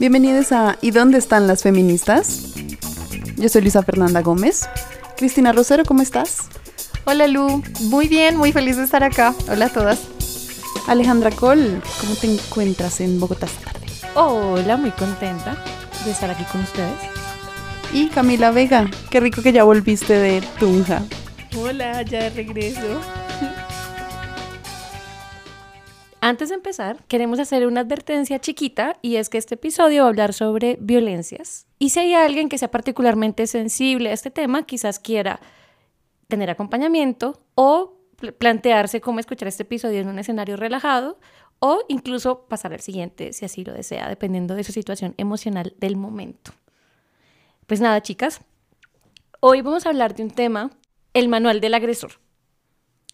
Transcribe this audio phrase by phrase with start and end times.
[0.00, 2.54] Bienvenidos a ¿Y dónde están las feministas?
[3.36, 4.66] Yo soy Luisa Fernanda Gómez.
[5.18, 6.48] Cristina Rosero, ¿cómo estás?
[7.04, 9.34] Hola Lu, muy bien, muy feliz de estar acá.
[9.46, 10.00] Hola a todas.
[10.88, 13.88] Alejandra Col, ¿cómo te encuentras en Bogotá esta tarde?
[14.14, 15.62] Hola, muy contenta
[16.06, 16.96] de estar aquí con ustedes.
[17.92, 21.02] Y Camila Vega, qué rico que ya volviste de Tunja.
[21.58, 23.02] Hola, ya de regreso.
[26.22, 30.10] Antes de empezar, queremos hacer una advertencia chiquita y es que este episodio va a
[30.10, 31.66] hablar sobre violencias.
[31.78, 35.40] Y si hay alguien que sea particularmente sensible a este tema, quizás quiera
[36.28, 37.96] tener acompañamiento o
[38.38, 41.18] plantearse cómo escuchar este episodio en un escenario relajado
[41.58, 45.96] o incluso pasar al siguiente si así lo desea, dependiendo de su situación emocional del
[45.96, 46.52] momento.
[47.66, 48.42] Pues nada, chicas,
[49.40, 50.70] hoy vamos a hablar de un tema,
[51.14, 52.12] el manual del agresor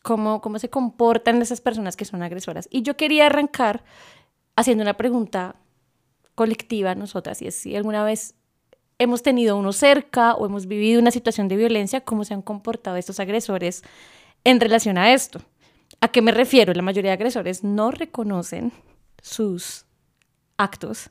[0.06, 2.68] cómo, cómo se comportan esas personas que son agresoras.
[2.70, 3.82] Y yo quería arrancar
[4.54, 5.56] haciendo una pregunta
[6.36, 8.36] colectiva a nosotras, y es si alguna vez
[9.00, 12.96] hemos tenido uno cerca o hemos vivido una situación de violencia, cómo se han comportado
[12.96, 13.82] estos agresores
[14.44, 15.40] en relación a esto.
[16.00, 16.72] ¿A qué me refiero?
[16.72, 18.72] La mayoría de agresores no reconocen
[19.20, 19.86] sus
[20.56, 21.10] actos,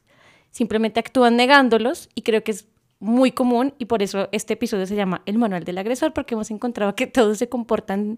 [0.51, 4.95] simplemente actúan negándolos y creo que es muy común y por eso este episodio se
[4.95, 8.17] llama El Manual del Agresor, porque hemos encontrado que todos se comportan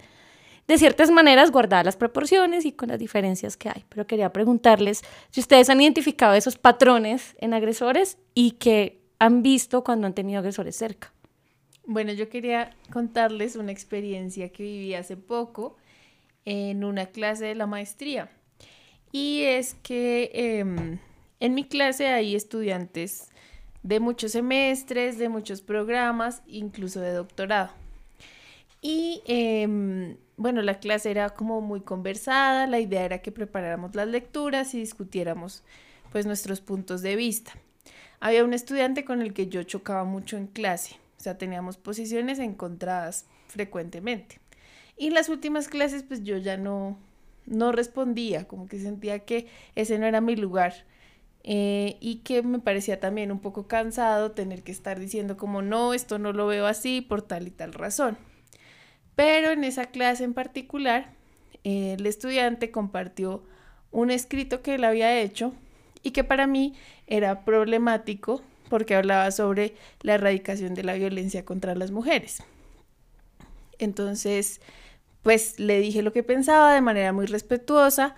[0.67, 3.85] de ciertas maneras guardadas las proporciones y con las diferencias que hay.
[3.89, 9.83] Pero quería preguntarles si ustedes han identificado esos patrones en agresores y que han visto
[9.83, 11.13] cuando han tenido agresores cerca.
[11.85, 15.77] Bueno, yo quería contarles una experiencia que viví hace poco
[16.43, 18.29] en una clase de la maestría.
[19.11, 20.99] Y es que em,
[21.39, 23.29] en mi clase hay estudiantes
[23.83, 27.71] de muchos semestres, de muchos programas, incluso de doctorado.
[28.81, 34.07] Y em, bueno, la clase era como muy conversada, la idea era que preparáramos las
[34.07, 35.63] lecturas y discutiéramos
[36.11, 37.53] pues nuestros puntos de vista.
[38.19, 42.37] Había un estudiante con el que yo chocaba mucho en clase, o sea, teníamos posiciones
[42.39, 44.39] encontradas frecuentemente.
[44.95, 46.97] Y en las últimas clases pues yo ya no,
[47.47, 50.85] no respondía, como que sentía que ese no era mi lugar.
[51.49, 55.93] Eh, y que me parecía también un poco cansado tener que estar diciendo como no,
[55.93, 58.17] esto no lo veo así por tal y tal razón.
[59.17, 61.09] Pero en esa clase en particular,
[61.63, 63.43] el estudiante compartió
[63.91, 65.53] un escrito que él había hecho
[66.03, 66.75] y que para mí
[67.07, 72.43] era problemático porque hablaba sobre la erradicación de la violencia contra las mujeres.
[73.79, 74.61] Entonces,
[75.23, 78.15] pues le dije lo que pensaba de manera muy respetuosa,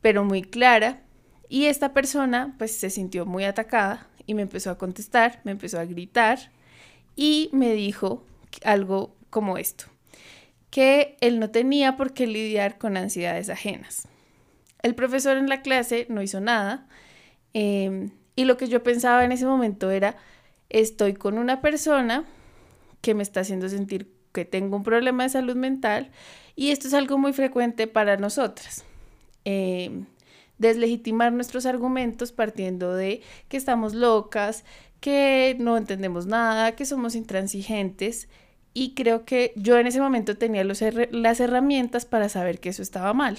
[0.00, 1.02] pero muy clara,
[1.48, 5.80] y esta persona pues se sintió muy atacada y me empezó a contestar, me empezó
[5.80, 6.38] a gritar
[7.16, 8.24] y me dijo
[8.62, 9.86] algo como esto
[10.70, 14.08] que él no tenía por qué lidiar con ansiedades ajenas.
[14.82, 16.86] El profesor en la clase no hizo nada
[17.54, 20.16] em, y lo que yo pensaba en ese momento era,
[20.68, 22.24] estoy con una persona
[23.00, 26.10] que me está haciendo sentir que tengo un problema de salud mental
[26.54, 28.84] y esto es algo muy frecuente para nosotras.
[29.44, 30.06] Em,
[30.58, 34.64] deslegitimar nuestros argumentos partiendo de que estamos locas,
[35.00, 38.28] que no entendemos nada, que somos intransigentes
[38.76, 43.14] y creo que yo en ese momento tenía las herramientas para saber que eso estaba
[43.14, 43.38] mal.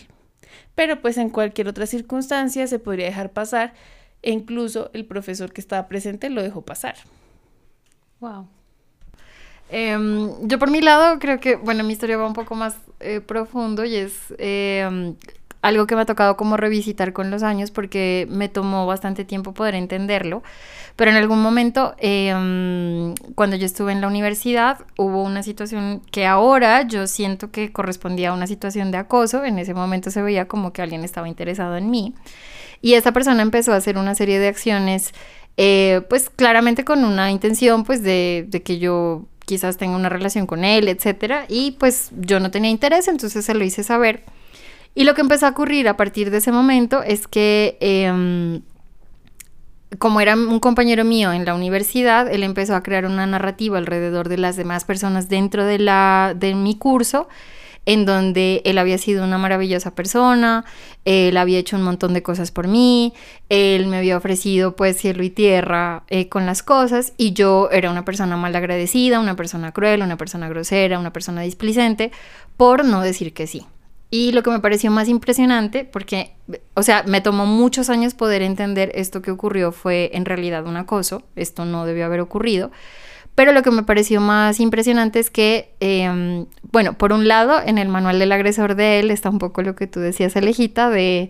[0.73, 3.75] Pero pues en cualquier otra circunstancia se podría dejar pasar
[4.23, 6.95] e incluso el profesor que estaba presente lo dejó pasar.
[8.19, 8.47] Wow.
[9.69, 13.21] Em, yo por mi lado creo que, bueno, mi historia va un poco más eh,
[13.21, 15.17] profundo y es em,
[15.67, 19.53] algo que me ha tocado como revisitar con los años porque me tomó bastante tiempo
[19.53, 20.41] poder entenderlo.
[20.95, 26.25] Pero en algún momento, em, cuando yo estuve en la universidad, hubo una situación que
[26.25, 29.43] ahora yo siento que correspondía a una situación de acoso.
[29.43, 32.15] En ese momento se veía como que alguien estaba interesado en mí.
[32.81, 35.13] Y esa persona empezó a hacer una serie de acciones,
[35.57, 40.47] eh, pues claramente con una intención, pues de, de que yo quizás tenga una relación
[40.47, 41.45] con él, etcétera.
[41.49, 44.23] Y pues yo no tenía interés, entonces se lo hice saber.
[44.97, 48.63] Y lo que empezó a ocurrir a partir de ese momento es que em,
[49.99, 54.27] como era un compañero mío en la universidad, él empezó a crear una narrativa alrededor
[54.27, 57.27] de las demás personas dentro de, la, de mi curso,
[57.85, 60.65] en donde él había sido una maravillosa persona,
[61.05, 63.13] él había hecho un montón de cosas por mí,
[63.49, 67.91] él me había ofrecido pues cielo y tierra eh, con las cosas y yo era
[67.91, 72.11] una persona mal agradecida, una persona cruel, una persona grosera, una persona displicente,
[72.57, 73.67] por no decir que sí.
[74.09, 76.31] Y lo que me pareció más impresionante, porque,
[76.75, 80.77] o sea, me tomó muchos años poder entender esto que ocurrió fue en realidad un
[80.77, 82.71] acoso, esto no debió haber ocurrido,
[83.35, 87.77] pero lo que me pareció más impresionante es que, em, bueno, por un lado, en
[87.77, 91.29] el manual del agresor de él está un poco lo que tú decías, Alejita, de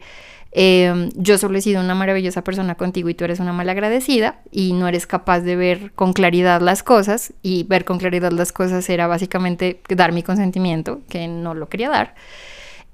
[0.52, 4.74] eh, yo solo he sido una maravillosa persona contigo y tú eres una malagradecida y
[4.74, 8.90] no eres capaz de ver con claridad las cosas y ver con claridad las cosas
[8.90, 12.16] era básicamente dar mi consentimiento, que no lo quería dar.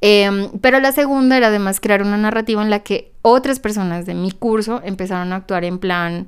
[0.05, 4.13] Em, pero la segunda era además crear una narrativa en la que otras personas de
[4.13, 6.27] mi curso empezaron a actuar en plan,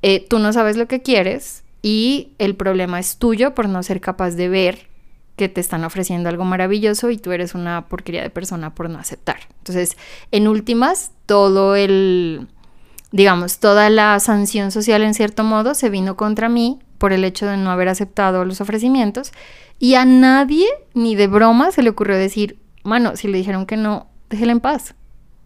[0.00, 4.00] eh, tú no sabes lo que quieres y el problema es tuyo por no ser
[4.00, 4.88] capaz de ver
[5.36, 8.98] que te están ofreciendo algo maravilloso y tú eres una porquería de persona por no
[8.98, 9.36] aceptar.
[9.58, 9.98] Entonces,
[10.30, 12.48] en últimas, todo el,
[13.12, 17.44] digamos, toda la sanción social en cierto modo se vino contra mí por el hecho
[17.44, 19.32] de no haber aceptado los ofrecimientos
[19.78, 23.76] y a nadie ni de broma se le ocurrió decir, mano, si le dijeron que
[23.76, 24.94] no, déjela en paz.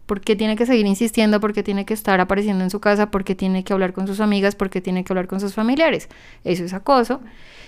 [0.05, 1.39] ¿Por qué tiene que seguir insistiendo?
[1.39, 3.11] ¿Por qué tiene que estar apareciendo en su casa?
[3.11, 4.55] ¿Por qué tiene que hablar con sus amigas?
[4.55, 6.09] ¿Por qué tiene que hablar con sus familiares?
[6.43, 7.21] Eso es acoso.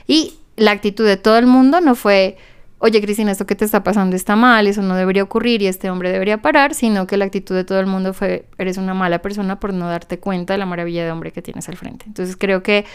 [0.08, 2.38] Y la actitud de todo el mundo no fue,
[2.82, 5.90] oye Cristina, esto que te está pasando está mal, eso no debería ocurrir y este
[5.90, 9.22] hombre debería parar, sino que la actitud de todo el mundo fue, eres una mala
[9.22, 12.06] persona por no darte cuenta de la maravilla de hombre que tienes al frente.
[12.08, 12.86] Entonces creo que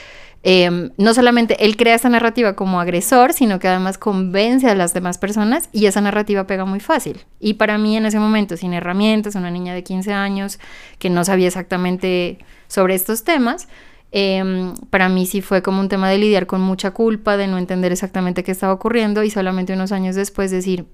[0.49, 4.94] Em, no solamente él crea esa narrativa como agresor, sino que además convence a las
[4.94, 7.25] demás personas y esa narrativa pega muy fácil.
[7.41, 10.61] Y para mí en ese momento, sin herramientas, una niña de 15 años
[11.00, 13.67] que no sabía exactamente sobre estos temas,
[14.12, 17.58] em, para mí sí fue como un tema de lidiar con mucha culpa, de no
[17.58, 20.87] entender exactamente qué estaba ocurriendo y solamente unos años después decir,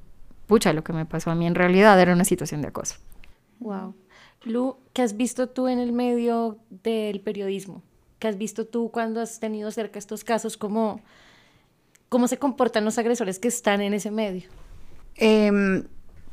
[0.46, 2.96] pucha, lo que me pasó a mí en realidad era una situación de acoso.
[3.60, 3.94] Wow.
[4.44, 7.82] Lu, ¿qué has visto tú en el medio del periodismo?
[8.18, 10.56] ¿Qué has visto tú cuando has tenido cerca estos casos?
[10.56, 11.00] ¿Cómo,
[12.08, 14.48] cómo se comportan los agresores que están en ese medio?
[15.16, 15.84] Em,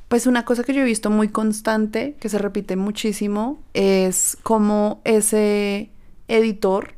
[0.08, 5.02] pues una cosa que yo he visto muy constante, que se repite muchísimo, es como
[5.04, 5.92] ese
[6.30, 6.94] editor,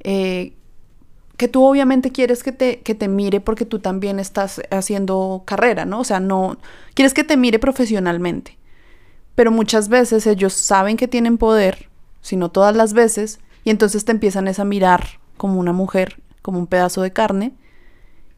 [0.00, 0.54] eh,
[1.36, 5.84] que tú obviamente quieres que te, que te mire porque tú también estás haciendo carrera,
[5.84, 6.00] ¿no?
[6.00, 6.58] O sea, no,
[6.94, 8.58] quieres que te mire profesionalmente,
[9.34, 11.88] pero muchas veces ellos saben que tienen poder,
[12.20, 16.58] si no todas las veces, y entonces te empiezan a mirar como una mujer, como
[16.58, 17.54] un pedazo de carne,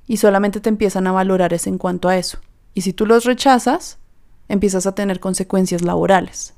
[0.07, 2.39] y solamente te empiezan a valorar es en cuanto a eso.
[2.75, 3.99] Y si tú los rechazas,
[4.49, 6.55] empiezas a tener consecuencias laborales.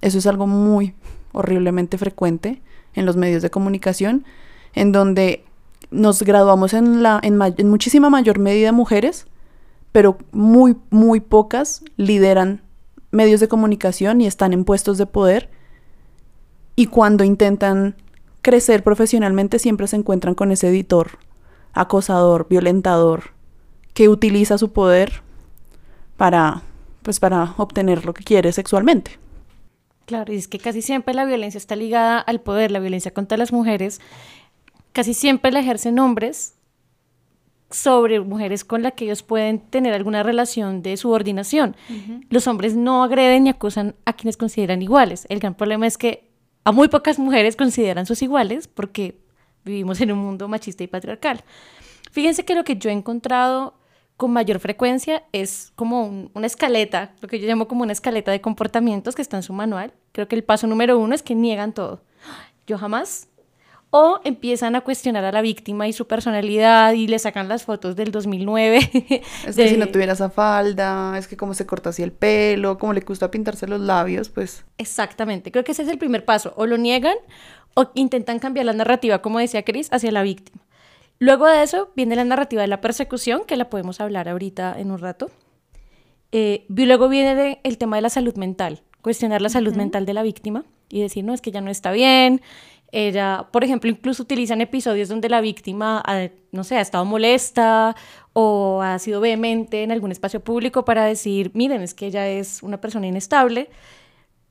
[0.00, 0.94] Eso es algo muy
[1.32, 2.62] horriblemente frecuente
[2.94, 4.24] en los medios de comunicación,
[4.74, 5.44] en donde
[5.90, 9.26] nos graduamos en, la, en, muchísima mayor medida mujeres,
[9.92, 12.62] pero muy, muy pocas lideran
[13.10, 15.50] medios de comunicación y están en puestos de poder.
[16.76, 17.94] Y cuando intentan
[18.40, 21.18] crecer profesionalmente siempre se encuentran con ese editor,
[21.74, 23.32] acosador, violentador,
[23.92, 25.22] que utiliza su poder
[26.16, 26.62] para,
[27.02, 29.18] pues, para obtener lo que quiere sexualmente.
[30.06, 33.38] Claro, y es que casi siempre la violencia está ligada al poder, la violencia contra
[33.38, 34.00] las mujeres,
[34.92, 36.54] casi siempre la ejercen hombres
[37.70, 41.74] sobre mujeres con las que ellos pueden tener alguna relación de subordinación.
[42.28, 45.26] Los hombres no agreden ni acusan a quienes consideran iguales.
[45.30, 46.30] El gran problema es que
[46.64, 49.18] a muy pocas mujeres consideran sus iguales porque
[49.64, 51.42] vivimos en un mundo machista y patriarcal.
[52.10, 53.74] Fíjense que lo que yo he encontrado
[54.22, 58.40] con mayor frecuencia es como una escaleta, lo que yo llamo como una escaleta de
[58.40, 59.94] comportamientos que está en su manual.
[60.12, 62.02] Creo que el paso número uno es que niegan todo.
[62.64, 63.26] Yo jamás
[63.90, 67.96] o empiezan a cuestionar a la víctima y su personalidad y le sacan las fotos
[67.96, 68.78] del 2009.
[69.44, 72.78] Es que si no tuviera esa falda, es que cómo se corta así el pelo,
[72.78, 74.64] cómo le gusta pintarse los labios, pues...
[74.78, 77.16] Exactamente, creo que ese es el primer paso, o lo niegan
[77.74, 80.61] o intentan cambiar la narrativa, como decía Cris, hacia la víctima.
[81.18, 84.90] Luego de eso viene la narrativa de la persecución, que la podemos hablar ahorita en
[84.90, 85.30] un rato.
[86.32, 90.22] Eh, luego viene el tema de la salud mental, cuestionar la salud mental de la
[90.22, 92.40] víctima y decir, no, es que ya no está bien,
[92.92, 96.02] ella, por ejemplo, incluso utilizan episodios donde la víctima,
[96.52, 97.96] no sé, ha estado molesta
[98.34, 102.62] o ha sido vehemente en algún espacio público para decir, miren, es que ella es
[102.62, 103.70] una persona inestable.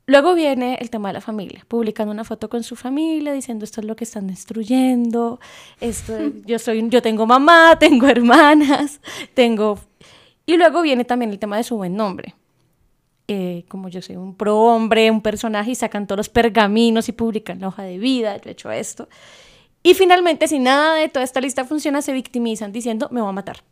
[0.07, 3.81] Luego viene el tema de la familia, publicando una foto con su familia, diciendo esto
[3.81, 5.39] es lo que están destruyendo,
[5.79, 6.13] esto,
[6.45, 8.99] yo, soy, yo tengo mamá, tengo hermanas,
[9.33, 9.79] tengo...
[10.45, 12.35] Y luego viene también el tema de su buen nombre.
[13.27, 17.61] Eh, como yo soy un pro-hombre, un personaje, y sacan todos los pergaminos y publican
[17.61, 19.07] la hoja de vida, yo he hecho esto.
[19.83, 23.33] Y finalmente, si nada de toda esta lista funciona, se victimizan diciendo, me voy a
[23.33, 23.63] matar.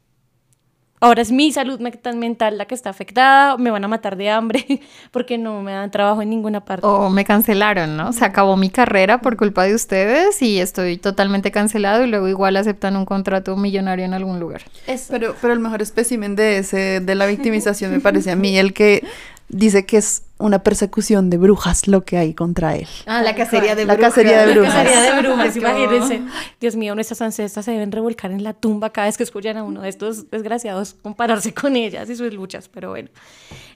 [1.02, 4.82] Ahora es mi salud mental la que está afectada, me van a matar de hambre
[5.12, 6.86] porque no me dan trabajo en ninguna parte.
[6.86, 8.12] O me cancelaron, ¿no?
[8.12, 12.58] Se acabó mi carrera por culpa de ustedes y estoy totalmente cancelado y luego igual
[12.58, 14.64] aceptan un contrato millonario en algún lugar.
[15.10, 18.74] Pero, pero el mejor espécimen de ese, de la victimización me parece a mí, el
[18.74, 19.04] que
[19.50, 22.88] dice que es una persecución de brujas lo que hay contra él.
[23.06, 24.00] Ah, la cacería de brujas.
[24.00, 24.74] La cacería de brujas.
[24.74, 26.22] La cacería de brujas, imagínense.
[26.62, 29.64] Dios mío, nuestras ancestras se deben revolcar en la tumba cada vez que escuchan a
[29.64, 33.10] uno de estos desgraciados compararse con ellas y sus luchas, pero bueno.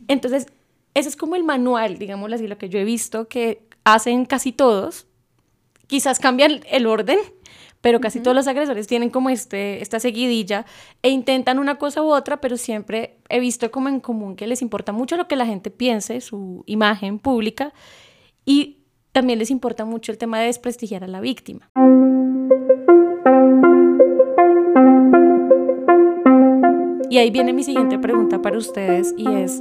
[0.08, 0.48] Entonces,
[0.94, 4.52] ese es como el manual, digámoslo así, lo que yo he visto que hacen casi
[4.52, 5.08] todos.
[5.88, 7.20] Quizás cambian el orden,
[7.84, 10.66] pero casi todos los agresores tienen como este, esta seguidilla
[11.02, 14.62] e intentan una cosa u otra, pero siempre he visto como en común que les
[14.62, 17.74] importa mucho lo que la gente piense, su imagen pública,
[18.46, 18.78] y
[19.12, 21.70] también les importa mucho el tema de desprestigiar a la víctima.
[27.10, 29.60] Y ahí viene mi siguiente pregunta para ustedes y es,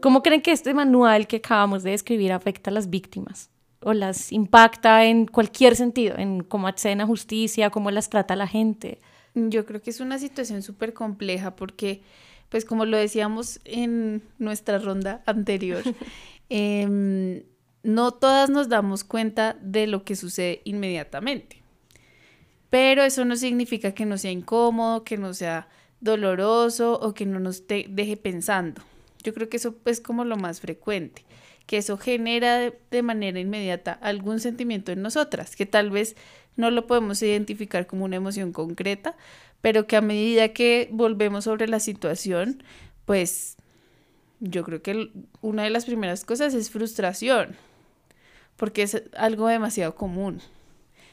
[0.00, 3.50] ¿cómo creen que este manual que acabamos de describir afecta a las víctimas?
[3.80, 8.46] O las impacta en cualquier sentido, en cómo acceden a justicia, cómo las trata la
[8.46, 8.98] gente.
[9.34, 12.02] Yo creo que es una situación súper compleja porque,
[12.48, 15.82] pues como lo decíamos en nuestra ronda anterior,
[16.48, 17.42] em,
[17.82, 21.62] no todas nos damos cuenta de lo que sucede inmediatamente.
[22.70, 25.68] Pero eso no significa que no sea incómodo, que no sea
[26.00, 28.82] doloroso o que no nos deje pensando.
[29.22, 31.24] Yo creo que eso es como lo más frecuente
[31.68, 36.16] que eso genera de, manera inmediata algún sentimiento en nosotras, que tal vez
[36.56, 39.14] no lo podemos identificar como una emoción concreta,
[39.60, 42.62] pero que a medida que volvemos sobre la situación,
[43.04, 43.58] pues
[44.40, 45.10] yo creo que
[45.42, 47.54] una de las primeras cosas es frustración,
[48.56, 50.40] porque es algo demasiado común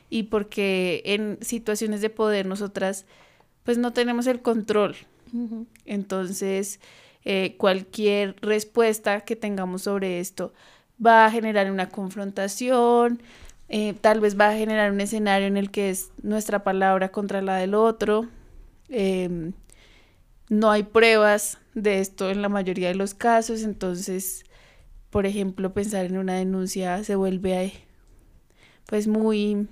[0.10, 3.06] y porque en situaciones de poder nosotras
[3.66, 4.96] pues no tenemos el control.
[5.84, 6.80] Entonces,
[7.26, 10.54] eh, cualquier respuesta que tengamos sobre esto
[11.04, 13.22] va a generar una confrontación,
[13.68, 17.42] eh, tal vez va a generar un escenario en el que es nuestra palabra contra
[17.42, 18.28] la del otro.
[18.90, 19.54] Em,
[20.50, 24.46] no hay pruebas de esto en la mayoría de los casos, entonces,
[25.10, 27.74] por ejemplo, pensar en una denuncia se vuelve
[28.86, 29.68] pues muy,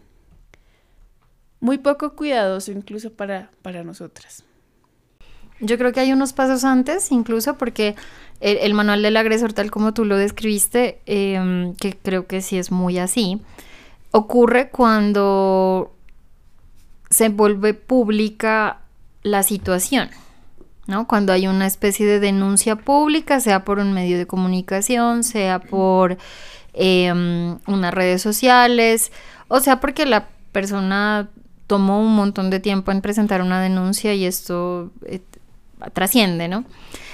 [1.60, 4.43] muy poco cuidadoso incluso para, para nosotras.
[5.63, 7.96] Yo creo que hay unos pasos antes, incluso porque
[8.41, 12.70] el, manual del agresor, tal como tú lo describiste, em, que creo que sí es
[12.70, 13.41] muy así,
[14.12, 15.93] ocurre cuando
[17.10, 18.82] se vuelve pública
[19.22, 20.10] la situación,
[20.86, 21.08] ¿no?
[21.08, 26.17] Cuando hay una especie de denuncia pública, sea por un medio de comunicación, sea por
[26.74, 29.13] em, unas redes sociales,
[29.48, 31.29] o sea porque la persona
[31.67, 35.22] tomó un montón de tiempo en presentar una denuncia y esto eh,
[35.92, 36.66] trasciende, ¿no?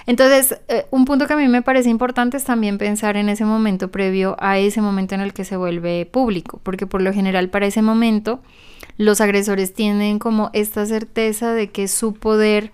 [0.05, 3.45] Entonces, eh, un punto que a mí me parece importante es también pensar en ese
[3.45, 7.49] momento previo a ese momento en el que se vuelve público, porque por lo general
[7.49, 8.41] para ese momento
[8.97, 12.71] los agresores tienen como esta certeza de que su poder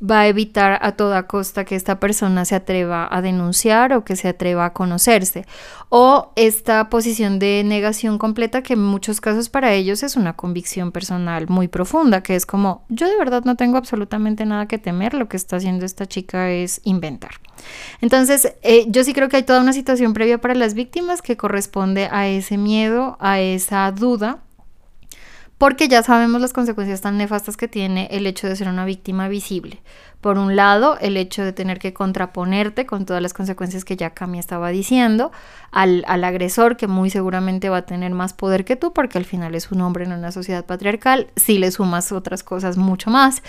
[0.00, 4.16] va a evitar a toda costa que esta persona se atreva a denunciar o que
[4.16, 5.44] se atreva a conocerse.
[5.88, 10.92] O esta posición de negación completa que en muchos casos para ellos es una convicción
[10.92, 15.14] personal muy profunda, que es como, yo de verdad no tengo absolutamente nada que temer,
[15.14, 17.32] lo que está haciendo esta chica es inventar.
[18.00, 21.36] Entonces, eh, yo sí creo que hay toda una situación previa para las víctimas que
[21.36, 24.42] corresponde a ese miedo, a esa duda
[25.58, 29.28] porque ya sabemos las consecuencias tan nefastas que tiene el hecho de ser una víctima
[29.28, 29.82] visible.
[30.20, 34.10] Por un lado, el hecho de tener que contraponerte con todas las consecuencias que ya
[34.10, 35.32] Cami estaba diciendo,
[35.72, 39.54] al, agresor que muy seguramente va a tener más poder que tú, porque al final
[39.56, 43.42] es un hombre en una sociedad patriarcal, si le sumas otras cosas mucho más.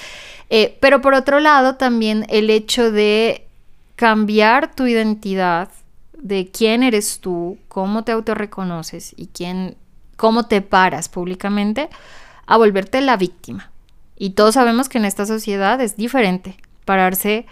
[0.50, 3.48] Eh, pero por otro lado, también el hecho de
[3.96, 5.70] cambiar tu identidad,
[6.18, 9.76] de quién eres tú, cómo te autorreconoces y quién
[10.20, 11.90] cómo te paras públicamente
[12.46, 13.72] a volverte la víctima.
[14.18, 17.46] Y todos sabemos que en esta sociedad es diferente pararse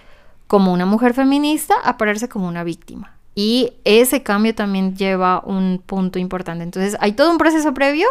[0.48, 3.14] como una mujer feminista a pararse como una víctima.
[3.36, 6.66] Y ese cambio también lleva un punto importante.
[6.66, 8.10] Entonces hay todo un proceso previo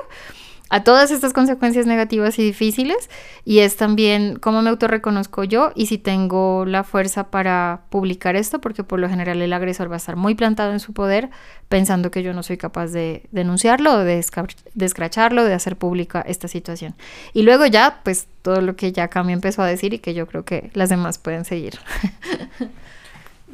[0.68, 3.08] a todas estas consecuencias negativas y difíciles
[3.44, 8.60] y es también cómo me autorreconozco yo y si tengo la fuerza para publicar esto
[8.60, 11.30] porque por lo general el agresor va a estar muy plantado en su poder
[11.68, 16.94] pensando que yo no soy capaz de denunciarlo de, escracharlo, de hacer pública esta situación.
[17.32, 20.26] Y luego ya pues todo lo que ya Cami empezó a decir y que yo
[20.26, 21.78] creo que las demás pueden seguir.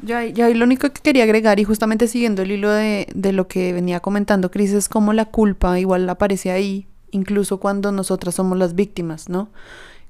[0.05, 3.47] Ya, ya lo único que quería agregar, y justamente siguiendo el hilo de, de lo
[3.47, 8.57] que venía comentando Cris, es cómo la culpa igual aparece ahí incluso cuando nosotras somos
[8.57, 9.49] las víctimas, ¿no?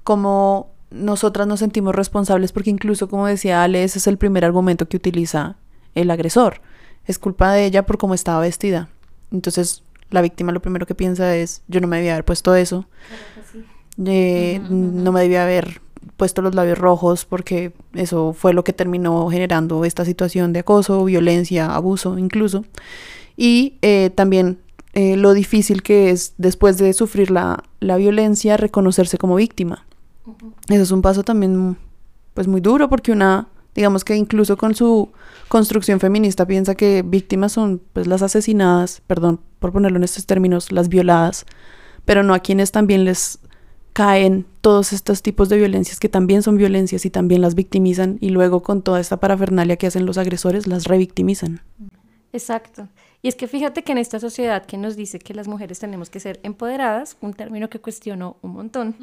[0.03, 4.87] Como nosotras nos sentimos responsables porque incluso, como decía Ale, ese es el primer argumento
[4.87, 5.57] que utiliza
[5.95, 6.61] el agresor.
[7.05, 8.89] Es culpa de ella por cómo estaba vestida.
[9.31, 12.85] Entonces, la víctima lo primero que piensa es, yo no me debía haber puesto eso.
[14.05, 15.81] Eh, no me debía haber
[16.17, 21.03] puesto los labios rojos porque eso fue lo que terminó generando esta situación de acoso,
[21.05, 22.65] violencia, abuso incluso.
[23.35, 24.59] Y eh, también
[24.93, 29.85] eh, lo difícil que es después de sufrir la, violencia reconocerse como víctima.
[30.69, 31.77] Eso es un paso también
[32.33, 35.09] pues muy duro porque una Digamos que incluso con su
[35.47, 40.71] construcción feminista piensa que víctimas son pues las asesinadas, perdón por ponerlo en estos términos,
[40.71, 41.45] las violadas,
[42.05, 43.39] pero no a quienes también les
[43.93, 48.29] caen todos estos tipos de violencias que también son violencias y también las victimizan y
[48.29, 51.61] luego con toda esta parafernalia que hacen los agresores las revictimizan.
[52.31, 52.89] Exacto.
[53.23, 56.09] Y es que fíjate que en esta sociedad que nos dice que las mujeres tenemos
[56.09, 58.97] que ser empoderadas, un término que cuestiono un montón,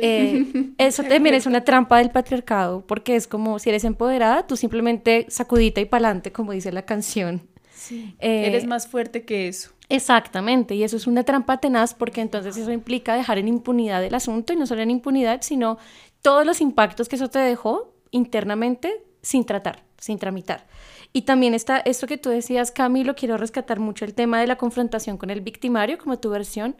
[0.00, 4.56] eh, eso también es una trampa del patriarcado, porque es como si eres empoderada, tú
[4.56, 7.42] simplemente sacudita y pa'lante, como dice la canción.
[7.74, 8.16] Sí.
[8.18, 9.72] Eh, eres más fuerte que eso.
[9.90, 14.14] Exactamente, y eso es una trampa tenaz porque entonces eso implica dejar en impunidad el
[14.14, 15.76] asunto y no solo en impunidad, sino
[16.22, 20.66] todos los impactos que eso te dejó internamente sin tratar, sin tramitar.
[21.12, 24.56] Y también está esto que tú decías, Camilo, quiero rescatar mucho el tema de la
[24.56, 26.76] confrontación con el victimario como tu versión,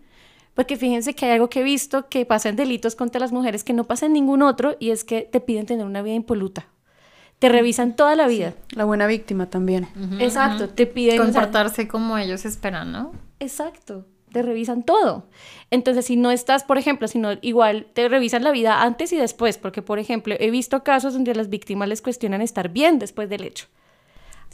[0.54, 3.64] porque fíjense que hay algo que he visto que pasa en delitos contra las mujeres
[3.64, 6.66] que no pasa en ningún otro y es que te piden tener una vida impoluta
[7.38, 8.54] te revisan toda la vida.
[8.70, 9.88] la buena víctima también.
[10.18, 11.18] Exacto, te piden...
[11.18, 13.12] Comportarse como ellos esperan, ¿no?
[13.38, 15.28] Exacto, te revisan todo.
[15.70, 19.16] Entonces, si no estás, por ejemplo, si no, igual te revisan la vida antes y
[19.16, 22.98] después, porque, por ejemplo, he visto casos donde a las víctimas les cuestionan estar bien
[22.98, 23.66] después del hecho.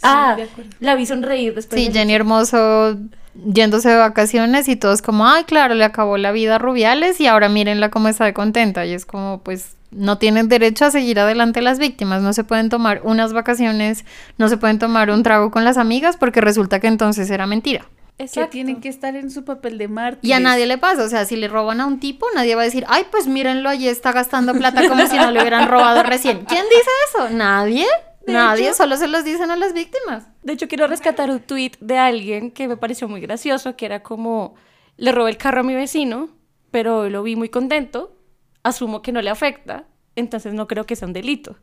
[0.03, 0.37] Ah,
[0.81, 1.81] la vi sonreír después.
[1.81, 2.99] Sí, Jenny Hermoso
[3.35, 7.27] yéndose de vacaciones y todos como, ay, claro, le acabó la vida a Rubiales y
[7.27, 8.87] ahora mírenla cómo está de contenta.
[8.87, 12.69] Y es como, pues, no tienen derecho a seguir adelante las víctimas, no se pueden
[12.69, 14.05] tomar unas vacaciones,
[14.39, 17.87] no se pueden tomar un trago con las amigas porque resulta que entonces era mentira.
[18.19, 18.51] Exacto.
[18.51, 20.31] Que tienen que estar en su papel de mártir.
[20.31, 22.63] Y a nadie le pasa, o sea, si le roban a un tipo, nadie va
[22.63, 26.03] a decir, ay, pues mírenlo, allí está gastando plata como si no le hubieran robado
[26.05, 26.45] recién.
[26.45, 27.31] ¿Quién dice eso?
[27.31, 27.87] Nadie.
[28.27, 30.29] Nadie, solo se los dicen a las víctimas.
[30.43, 34.03] De hecho, quiero rescatar un tweet de alguien que me pareció muy gracioso, que era
[34.03, 34.55] como,
[34.97, 36.29] le robé el carro a mi vecino,
[36.71, 38.17] pero lo vi muy contento,
[38.63, 39.85] asumo que no le afecta,
[40.17, 41.57] entonces no creo que sea un delito.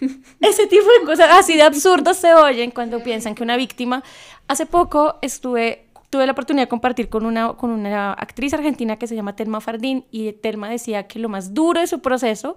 [0.00, 0.06] Mm.
[0.40, 4.02] Ese tipo de cosas así de absurdos se oyen cuando piensan que una víctima...
[4.48, 9.08] Hace poco estuve, tuve la oportunidad de compartir con una, con una actriz argentina que
[9.08, 12.56] se llama Telma Fardín y Telma decía que lo más duro de su proceso,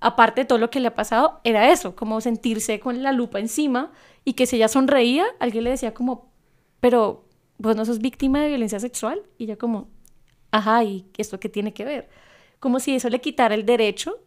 [0.00, 3.38] aparte de todo lo que le ha pasado, era eso, como sentirse con la lupa
[3.38, 3.92] encima
[4.24, 6.32] y que si ella sonreía, alguien le decía como,
[6.80, 7.24] pero
[7.58, 9.88] vos no sos víctima de violencia sexual y ella como,
[10.50, 12.08] ajá, ¿y esto qué tiene que ver?
[12.60, 14.18] como si eso le quitara el derecho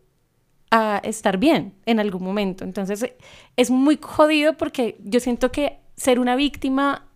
[0.70, 2.64] a estar bien en algún momento.
[2.64, 3.14] Entonces
[3.56, 7.08] es muy jodido porque yo siento que ser una víctima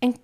[0.00, 0.18] en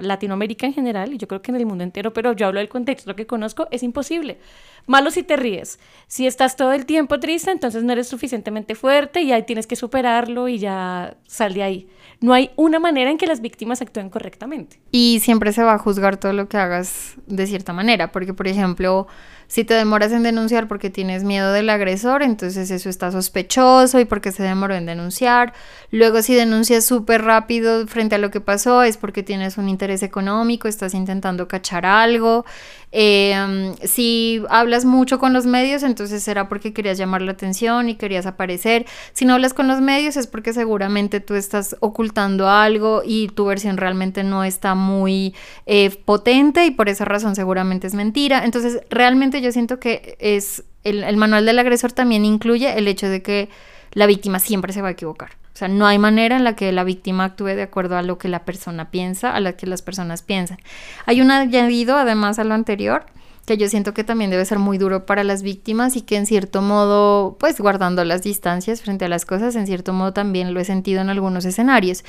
[0.00, 2.68] Latinoamérica en general, y yo creo que en el mundo entero, pero yo hablo del
[2.68, 4.38] contexto que conozco, es imposible.
[4.86, 5.78] Malo si te ríes.
[6.06, 9.76] Si estás todo el tiempo triste, entonces no eres suficientemente fuerte y ahí tienes que
[9.76, 11.88] superarlo y ya sal de ahí.
[12.20, 14.80] No hay una manera en que las víctimas actúen correctamente.
[14.90, 18.48] Y siempre se va a juzgar todo lo que hagas de cierta manera, porque por
[18.48, 19.06] ejemplo,
[19.50, 24.04] si te demoras en denunciar porque tienes miedo del agresor, entonces eso está sospechoso y
[24.04, 25.54] porque se demoró en denunciar.
[25.90, 30.04] Luego si denuncias súper rápido frente a lo que pasó es porque tienes un interés
[30.04, 32.44] económico, estás intentando cachar algo.
[32.92, 37.94] Em, si hablas mucho con los medios, entonces será porque querías llamar la atención y
[37.94, 38.86] querías aparecer.
[39.12, 43.44] Si no hablas con los medios es porque seguramente tú estás ocultando algo y tu
[43.44, 45.34] versión realmente no está muy
[45.66, 48.44] eh, potente y por esa razón seguramente es mentira.
[48.44, 53.22] Entonces realmente yo siento que es el, manual del agresor también incluye el hecho de
[53.22, 53.48] que
[53.92, 55.39] la víctima siempre se va a equivocar.
[55.52, 58.18] O sea, no hay manera en la que la víctima actúe de acuerdo a lo
[58.18, 60.58] que la persona piensa, a lo que las personas piensan.
[61.06, 63.04] Hay un añadido, además, a lo anterior,
[63.46, 66.26] que yo siento que también debe ser muy duro para las víctimas y que en
[66.26, 70.60] cierto modo, pues guardando las distancias frente a las cosas, en cierto modo también lo
[70.60, 72.04] he sentido en algunos escenarios.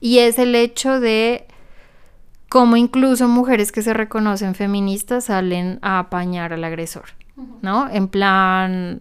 [0.00, 1.46] Y es el hecho de
[2.48, 7.04] como incluso mujeres que se reconocen feministas salen a apañar al agresor,
[7.60, 7.90] ¿no?
[7.90, 9.00] En plan,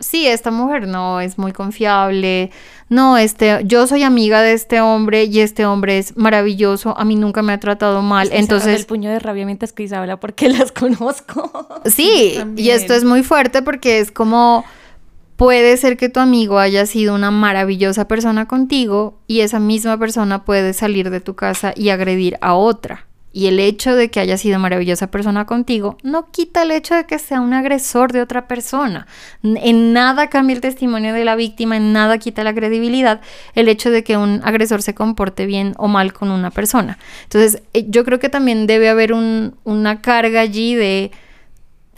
[0.00, 2.50] sí, esta mujer no es muy confiable,
[2.88, 7.14] no, este, yo soy amiga de este hombre y este hombre es maravilloso, a mí
[7.14, 8.80] nunca me ha tratado mal, entonces...
[8.80, 11.68] El puño de rabia mientras que habla porque las conozco.
[11.84, 14.64] Sí, y esto es muy fuerte porque es como
[15.40, 20.44] Puede ser que tu amigo haya sido una maravillosa persona contigo y esa misma persona
[20.44, 23.06] puede salir de tu casa y agredir a otra.
[23.32, 27.04] Y el hecho de que haya sido maravillosa persona contigo no quita el hecho de
[27.04, 29.06] que sea un agresor de otra persona.
[29.42, 33.20] En nada cambia el testimonio de la víctima, en nada quita la credibilidad
[33.54, 36.98] el hecho de que un agresor se comporte bien o mal con una persona.
[37.24, 41.12] Entonces, eh, yo creo que también debe haber una carga allí de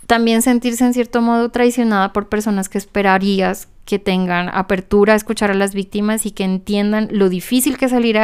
[0.06, 5.50] también sentirse en cierto modo traicionada por personas que esperarías que tengan apertura a escuchar
[5.50, 8.18] a las víctimas y que entiendan lo difícil que salir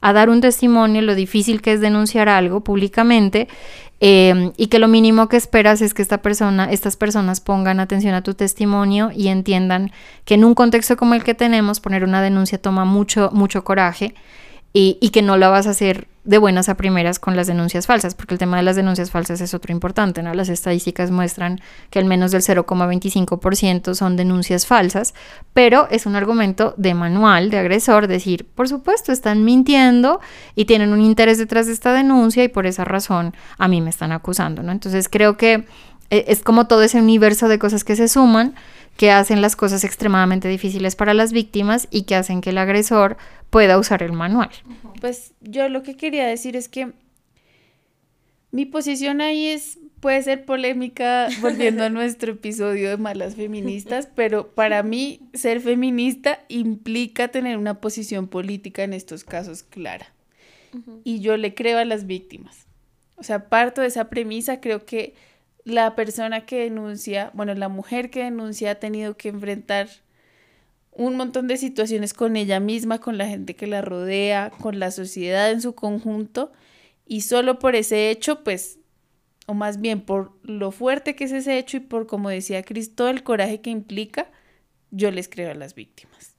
[0.00, 3.48] dar un testimonio, lo difícil que es denunciar algo públicamente
[4.00, 8.14] eh, y que lo mínimo que esperas es que esta persona, estas personas pongan atención
[8.14, 9.90] a tu testimonio y entiendan
[10.24, 14.14] que en un contexto como el que tenemos, poner una denuncia toma mucho, mucho coraje
[14.72, 17.86] y, y, que no la vas a hacer de buenas a primeras con las denuncias
[17.86, 20.34] falsas, porque el tema de las denuncias falsas es otro importante, ¿no?
[20.34, 25.14] Las estadísticas muestran que al menos del 0,25% son denuncias falsas,
[25.54, 30.20] pero es un argumento de manual, de agresor, decir, por supuesto, están mintiendo
[30.54, 33.88] y tienen un interés detrás de esta denuncia y por esa razón a mí me
[33.88, 34.70] están acusando, ¿no?
[34.70, 35.64] Entonces creo que
[36.10, 38.54] eh, es como todo ese universo de cosas que se suman
[38.98, 43.16] que hacen las cosas extremadamente difíciles para las víctimas y que hacen que el agresor
[43.48, 44.50] pueda usar el manual.
[45.00, 46.90] Pues yo lo que quería decir es que
[48.50, 54.48] mi posición ahí es puede ser polémica volviendo a nuestro episodio de malas feministas, pero
[54.48, 60.12] para mí ser feminista implica tener una posición política en estos casos clara.
[60.74, 61.00] Uh -huh.
[61.04, 62.66] Y yo le creo a las víctimas.
[63.14, 65.14] O sea, parto de esa premisa, creo que
[65.68, 69.88] la persona que denuncia, bueno, la mujer que denuncia ha tenido que enfrentar
[70.90, 74.90] un montón de situaciones con ella misma, con la gente que la rodea, con la
[74.90, 76.52] sociedad en su conjunto,
[77.06, 78.78] y solo por ese hecho, pues,
[79.46, 82.94] o más bien por lo fuerte que es ese hecho y por, como decía Cris,
[82.94, 84.30] todo el coraje que implica,
[84.90, 86.36] yo les creo a las víctimas.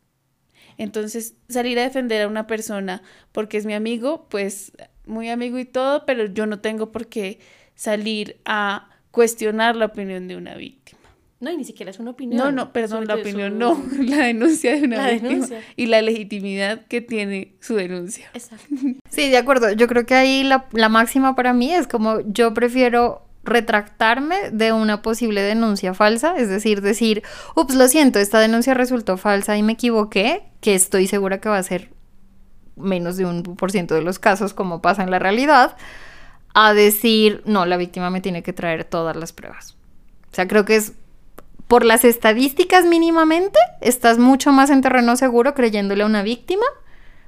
[0.78, 4.74] Entonces, salir a defender a una persona porque es mi amigo, pues,
[5.06, 7.40] muy amigo y todo, pero yo no tengo por qué
[7.76, 11.00] salir a cuestionar la opinión de una víctima.
[11.40, 12.38] No, y ni siquiera es una opinión.
[12.38, 13.58] No, no, perdón, la opinión su...
[13.58, 15.62] no, la denuncia de una la víctima denuncia.
[15.78, 18.30] y la legitimidad que tiene su denuncia.
[18.34, 18.68] Exacto.
[19.10, 19.72] Sí, de acuerdo.
[19.72, 24.72] Yo creo que ahí la, la máxima para mí es como yo prefiero retractarme de
[24.72, 27.24] una posible denuncia falsa, es decir, decir,
[27.56, 31.58] ups, lo siento, esta denuncia resultó falsa y me equivoqué, que estoy segura que va
[31.58, 31.90] a ser
[32.76, 35.76] menos de un por ciento de los casos como pasa en la realidad,
[36.54, 39.76] a decir, no, la víctima me tiene que traer todas las pruebas.
[40.32, 40.94] O sea, creo que es
[41.68, 46.66] por las estadísticas mínimamente, estás mucho más en terreno seguro creyéndole a una víctima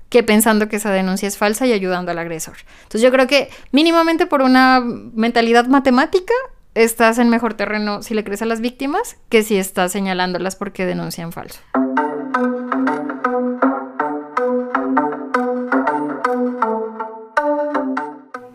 [0.10, 2.57] que pensando que esa denuncia es falsa y ayudando al agresor.
[2.84, 6.34] Entonces yo creo que mínimamente por una mentalidad matemática
[6.73, 10.86] estás en mejor terreno si le crees a las víctimas que si estás señalándolas porque
[10.86, 11.60] denuncian falso.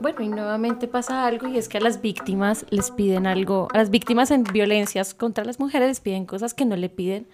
[0.07, 3.79] Bueno, y nuevamente pasa algo y es que a las víctimas les piden algo, a
[3.79, 7.27] las víctimas en violencias contra las mujeres les piden cosas que no le piden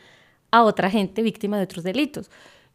[0.51, 2.31] a otra gente víctima de otros delitos.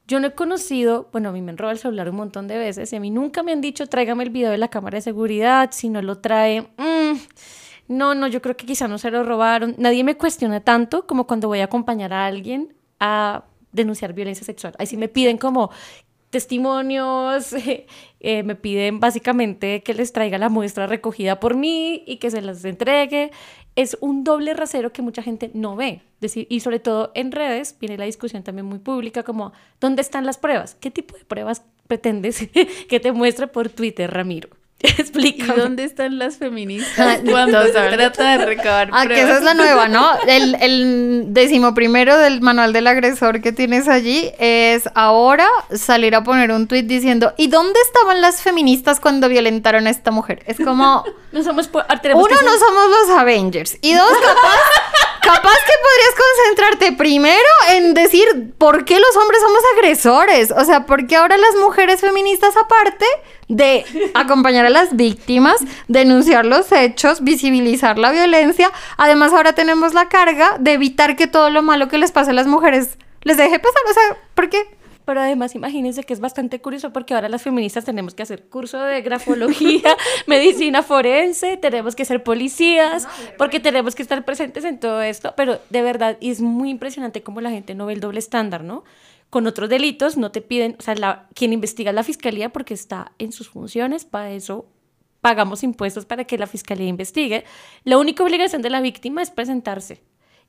[0.08, 2.94] Yo no he conocido, bueno, a mí me han el celular un montón de veces
[2.94, 5.70] y a mí nunca me han dicho tráigame el video de la cámara de seguridad,
[5.72, 7.18] si no lo trae, mmm,
[7.88, 9.74] no, no, yo creo que quizá no se lo robaron.
[9.80, 14.76] Nadie me cuestiona tanto como cuando voy a acompañar a alguien a denunciar violencia sexual.
[14.78, 15.72] Ahí sí me piden como
[16.30, 17.54] testimonios,
[18.20, 22.42] eh, me piden básicamente que les traiga la muestra recogida por mí y que se
[22.42, 23.32] las entregue.
[23.76, 26.02] Es un doble rasero que mucha gente no ve.
[26.20, 30.26] Decir, y sobre todo en redes viene la discusión también muy pública como, ¿dónde están
[30.26, 30.76] las pruebas?
[30.76, 32.50] ¿Qué tipo de pruebas pretendes
[32.90, 34.50] que te muestre por Twitter, Ramiro?
[34.98, 35.54] Explícame.
[35.56, 39.56] ¿Y dónde están las feministas cuando se trata de recabar Ah, que esa es la
[39.56, 40.12] nueva, ¿no?
[40.28, 46.52] El, el decimoprimero del manual del agresor que tienes allí es ahora salir a poner
[46.52, 50.44] un tweet diciendo ¿y dónde estaban las feministas cuando violentaron a esta mujer?
[50.46, 51.04] Es como...
[51.32, 51.70] no somos...
[51.74, 53.78] Uno, no somos los Avengers.
[53.82, 54.60] Y dos, capaz,
[55.28, 60.52] capaz que podrías concentrarte primero en decir por qué los hombres somos agresores.
[60.52, 63.06] O sea, ¿por qué ahora las mujeres feministas aparte
[63.50, 68.72] de acompañar a las víctimas, denunciar los hechos, visibilizar la violencia.
[68.98, 72.34] Además, ahora tenemos la carga de evitar que todo lo malo que les pase a
[72.34, 73.82] las mujeres les deje pasar.
[73.90, 74.77] O sea, ¿por qué?
[75.08, 78.78] Pero además, imagínense que es bastante curioso porque ahora las feministas tenemos que hacer curso
[78.82, 79.96] de grafología,
[80.28, 85.34] medicina forense, tenemos que ser policías, porque tenemos que estar presentes en todo esto.
[85.38, 88.66] Pero de verdad, y es muy impresionante cómo la gente no ve el doble estándar,
[88.66, 88.84] ¿no?
[89.30, 92.74] con otros delitos no te piden, o sea, la, quien investiga es la fiscalía porque
[92.74, 94.68] está en sus funciones, para eso
[95.22, 97.46] pagamos impuestos para que la fiscalía investigue.
[97.86, 100.02] La única obligación de la víctima es presentarse.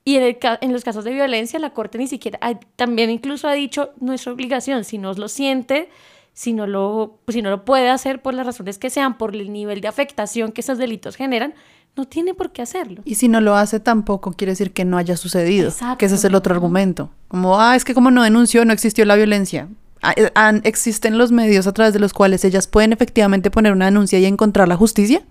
[0.08, 2.38] Y en, el, en los casos de violencia, la Corte ni siquiera,
[2.76, 5.90] también incluso ha dicho, no es obligación, si no lo siente,
[6.32, 9.52] si no lo, si no lo puede hacer por las razones que sean, por el
[9.52, 11.52] nivel de afectación que esos delitos generan,
[11.94, 13.02] no tiene por qué hacerlo.
[13.04, 15.98] Y si no lo hace tampoco quiere decir que no haya sucedido, Exacto.
[15.98, 17.10] que ese es el otro argumento.
[17.28, 19.68] Como, ah, es que como no denunció, no existió la violencia.
[20.00, 24.18] Ah, ¿Existen los medios a través de los cuales ellas pueden efectivamente poner una denuncia
[24.18, 25.22] y encontrar la justicia?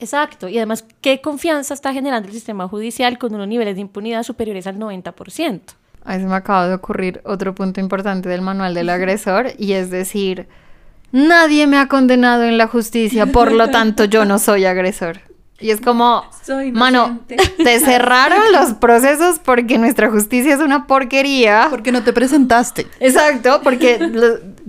[0.00, 4.22] Exacto, y además, ¿qué confianza está generando el sistema judicial con unos niveles de impunidad
[4.22, 5.60] superiores al 90%?
[6.04, 9.90] Ahí se me acaba de ocurrir otro punto importante del manual del agresor, y es
[9.90, 10.48] decir,
[11.12, 15.20] nadie me ha condenado en la justicia, por lo tanto yo no soy agresor.
[15.60, 21.66] Y es como, Soy mano, te cerraron los procesos porque nuestra justicia es una porquería.
[21.68, 22.86] Porque no te presentaste.
[22.98, 23.98] Exacto, porque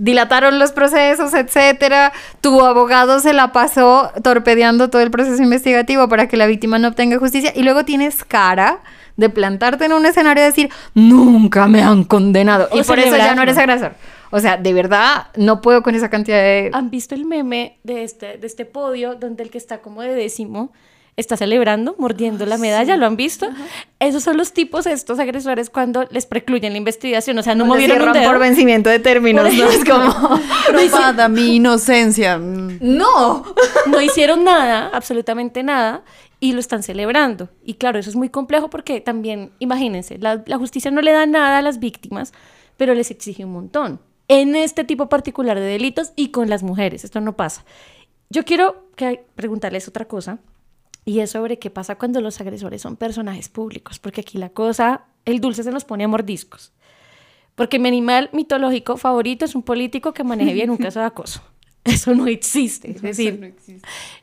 [0.02, 2.12] dilataron los procesos, etcétera.
[2.40, 6.88] Tu abogado se la pasó torpedeando todo el proceso investigativo para que la víctima no
[6.88, 8.80] obtenga justicia y luego tienes cara
[9.16, 12.68] de plantarte en un escenario y decir, nunca me han condenado.
[12.72, 13.94] O y por eso ya no eres agresor.
[14.32, 16.70] O sea, de verdad, no puedo con esa cantidad de...
[16.72, 20.14] ¿Han visto el meme de este, de este podio donde el que está como de
[20.16, 20.72] décimo
[21.16, 22.96] está celebrando, mordiendo la medalla?
[22.96, 23.48] ¿Lo han visto?
[23.98, 27.38] Esos son los tipos, estos agresores, cuando les precluyen la investigación.
[27.38, 28.24] O sea, no No movieron un dedo.
[28.24, 29.68] por vencimiento de términos, ¿no?
[29.68, 30.40] Es como...
[30.68, 32.38] Probada mi inocencia.
[32.38, 33.44] ¡No!
[33.86, 36.02] no hicieron nada, absolutamente nada,
[36.40, 37.50] y lo están celebrando.
[37.62, 41.26] Y claro, eso es muy complejo porque también, imagínense, la, la justicia no le da
[41.26, 42.32] nada a las víctimas,
[42.76, 44.00] pero les exige un montón.
[44.28, 47.64] En este tipo particular de delitos y con las mujeres, esto no pasa.
[48.30, 50.38] Yo quiero que, preguntarles otra cosa,
[51.04, 55.02] y es sobre qué pasa cuando los agresores son personajes públicos, porque aquí la cosa,
[55.24, 56.72] el dulce se nos pone a mordiscos.
[57.54, 61.42] Porque mi animal mitológico favorito es un político que maneje bien un caso de acoso.
[61.84, 62.92] Eso no existe.
[62.92, 63.54] Es decir,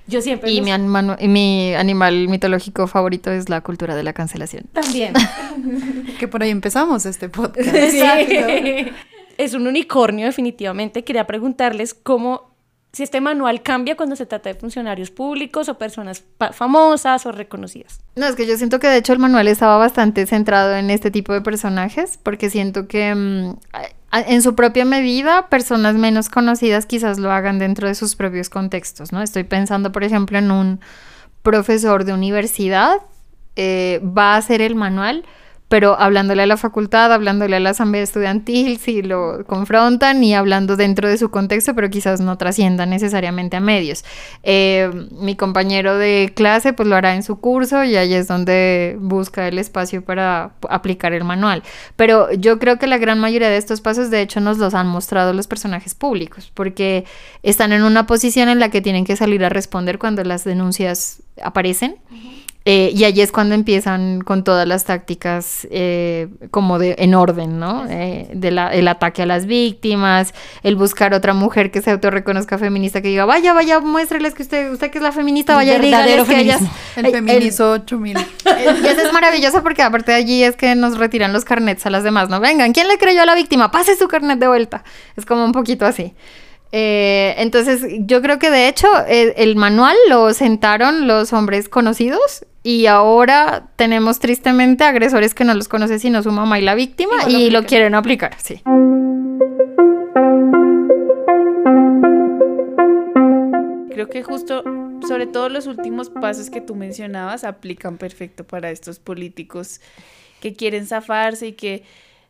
[0.08, 4.04] yo siempre Y los- mi, anima- y mi animal mitológico favorito es la cultura de
[4.04, 4.64] la cancelación.
[4.74, 5.14] también.
[6.20, 7.68] Que por ahí empezamos este podcast.
[7.74, 8.92] Exacto.
[9.38, 11.04] Es un unicornio, definitivamente.
[11.04, 12.49] Quería preguntarles cómo,
[12.92, 16.24] si este manual cambia cuando se trata de funcionarios públicos o personas
[16.54, 18.00] famosas o reconocidas.
[18.16, 21.12] No, es que yo siento que de hecho el manual estaba bastante centrado en este
[21.12, 23.58] tipo de personajes, porque siento que mm,
[24.12, 29.12] en su propia medida personas menos conocidas quizás lo hagan dentro de sus propios contextos,
[29.12, 29.22] ¿no?
[29.22, 30.80] Estoy pensando, por ejemplo, en un
[31.44, 32.98] profesor de universidad,
[33.56, 35.26] eh, va a hacer el manual,
[35.70, 40.76] pero hablándole a la facultad, hablándole a la asamblea estudiantil, si lo confrontan y hablando
[40.76, 44.04] dentro de su contexto, pero quizás no trascienda necesariamente a medios.
[44.44, 48.98] Eh, mi compañero de clase pues lo hará en su curso y ahí es donde
[49.00, 51.62] busca el espacio para aplicar el manual.
[51.96, 54.88] Pero yo creo que la gran mayoría de estos pasos de hecho nos los han
[54.88, 57.06] mostrado los personajes públicos, porque
[57.44, 61.22] están en una posición en la que tienen que salir a responder cuando las denuncias
[61.44, 61.98] aparecen.
[62.72, 67.58] Eh, y allí es cuando empiezan con todas las tácticas eh, como de en orden,
[67.60, 67.88] ¿no?
[67.90, 72.60] Eh, de la- el ataque a las víctimas, el buscar otra mujer que se autorreconozca
[72.60, 75.78] feminista que diga, vaya, vaya, muéstreles que usted, usted que es la feminista, El vaya
[75.78, 76.60] y verdadero que ellas...
[76.60, 76.78] feminismo.
[76.96, 78.18] El feminizo 8000.
[78.18, 78.24] el-
[78.86, 81.90] y eso es maravilloso porque aparte de allí es que nos retiran los carnets a
[81.90, 82.40] las demás, ¿no?
[82.40, 83.72] Vengan, ¿quién le creyó a la víctima?
[83.72, 84.84] Pase su carnet de vuelta.
[85.18, 86.14] Es como un poquito así.
[86.72, 92.46] Eh, entonces, yo creo que de hecho eh, el manual lo sentaron los hombres conocidos
[92.64, 97.14] y ahora tenemos tristemente agresores que no los conoce sino su mamá y la víctima
[97.24, 97.66] lo y lo aplican.
[97.66, 98.62] quieren aplicar, sí.
[103.90, 104.64] Creo que justo,
[105.02, 109.82] sobre todo los últimos pasos que tú mencionabas, aplican perfecto para estos políticos
[110.40, 111.84] que quieren zafarse y que,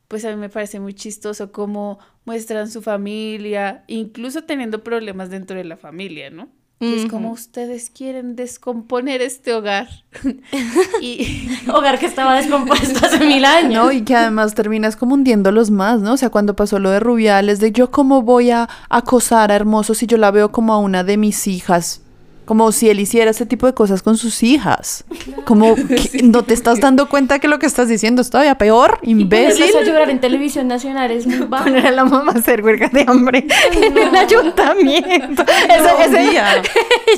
[0.08, 5.58] pues a mí me parece muy chistoso cómo muestran su familia, incluso teniendo problemas dentro
[5.58, 6.50] de la familia, ¿no?
[6.82, 9.90] Y Es como ustedes quieren descomponer este hogar.
[11.02, 13.74] y Hogar que estaba descompuesto hace mil años.
[13.74, 16.14] No, y que además terminas como hundiéndolos más, ¿no?
[16.14, 19.94] O sea, cuando pasó lo de Rubiales, de yo cómo voy a acosar a Hermoso
[19.94, 22.02] si yo la veo como a una de mis hijas.
[22.50, 25.04] Como si él hiciera ese tipo de cosas con sus hijas.
[25.46, 25.76] Como
[26.24, 29.66] no te estás dando cuenta que lo que estás diciendo es todavía peor, Y imbécil.
[29.66, 31.66] ponerlas a llorar en televisión nacional es muy bajo.
[31.66, 35.44] Poner a la mamá a hacer huelga de hambre en el ayuntamiento.
[35.44, 36.62] Ese, No, ese un día.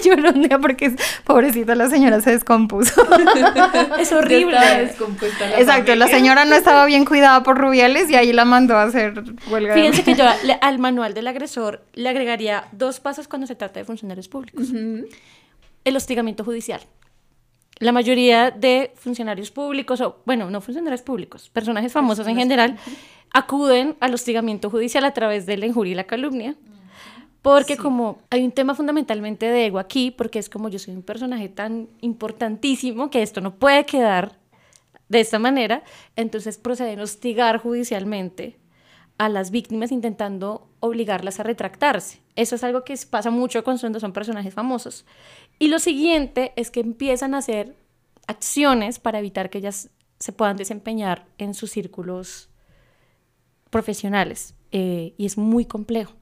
[0.03, 3.01] Lloró un día porque pobrecita la señora se descompuso.
[3.99, 4.51] Es horrible.
[4.55, 4.81] La
[5.59, 9.13] Exacto, la señora no estaba bien cuidada por Rubiales y ahí la mandó a hacer
[9.49, 9.75] huelga.
[9.75, 10.13] de Fíjense hambre.
[10.15, 13.85] que yo le- al manual del agresor le agregaría dos pasos cuando se trata de
[13.85, 14.67] funcionarios públicos.
[14.69, 15.05] Ujú.
[15.83, 16.81] El hostigamiento judicial.
[17.79, 22.77] La mayoría de funcionarios públicos, o bueno, no funcionarios públicos, personajes famosos en general,
[23.33, 26.55] acuden al hostigamiento judicial a través de la injuria y la calumnia.
[27.41, 31.01] Porque como hay un tema fundamentalmente de ego aquí, porque es como yo soy un
[31.01, 34.37] personaje tan importantísimo que esto no puede quedar
[35.09, 35.83] de esta manera,
[36.15, 38.59] entonces proceden a hostigar judicialmente
[39.17, 42.21] a las víctimas intentando obligarlas a retractarse.
[42.35, 45.05] Eso es algo que pasa mucho cuando son personajes famosos.
[45.61, 47.75] Y lo siguiente es que empiezan a hacer
[48.25, 52.49] acciones para evitar que ellas se puedan desempeñar en sus círculos
[53.69, 54.55] profesionales.
[54.71, 56.13] eh, y es muy complejo.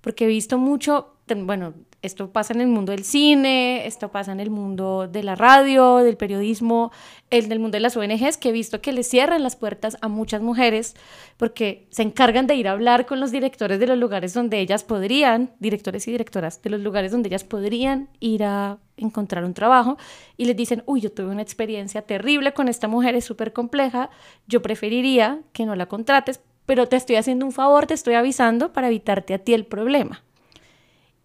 [0.00, 4.38] porque he visto mucho, bueno, esto pasa en el mundo del cine, esto pasa en
[4.38, 6.92] el mundo de la radio, del periodismo,
[7.30, 10.08] el del mundo de las ONGs, que he visto que le cierran las puertas a
[10.08, 10.94] muchas mujeres
[11.36, 14.84] porque se encargan de ir a hablar con los directores de los lugares donde ellas
[14.84, 19.96] podrían, directores y directoras, de los lugares donde ellas podrían ir a encontrar un trabajo
[20.36, 24.10] y les dicen, uy, yo tuve una experiencia terrible con esta mujer, es súper compleja,
[24.46, 28.72] yo preferiría que no la contrates, pero te estoy haciendo un favor, te estoy avisando
[28.72, 30.22] para evitarte a ti el problema.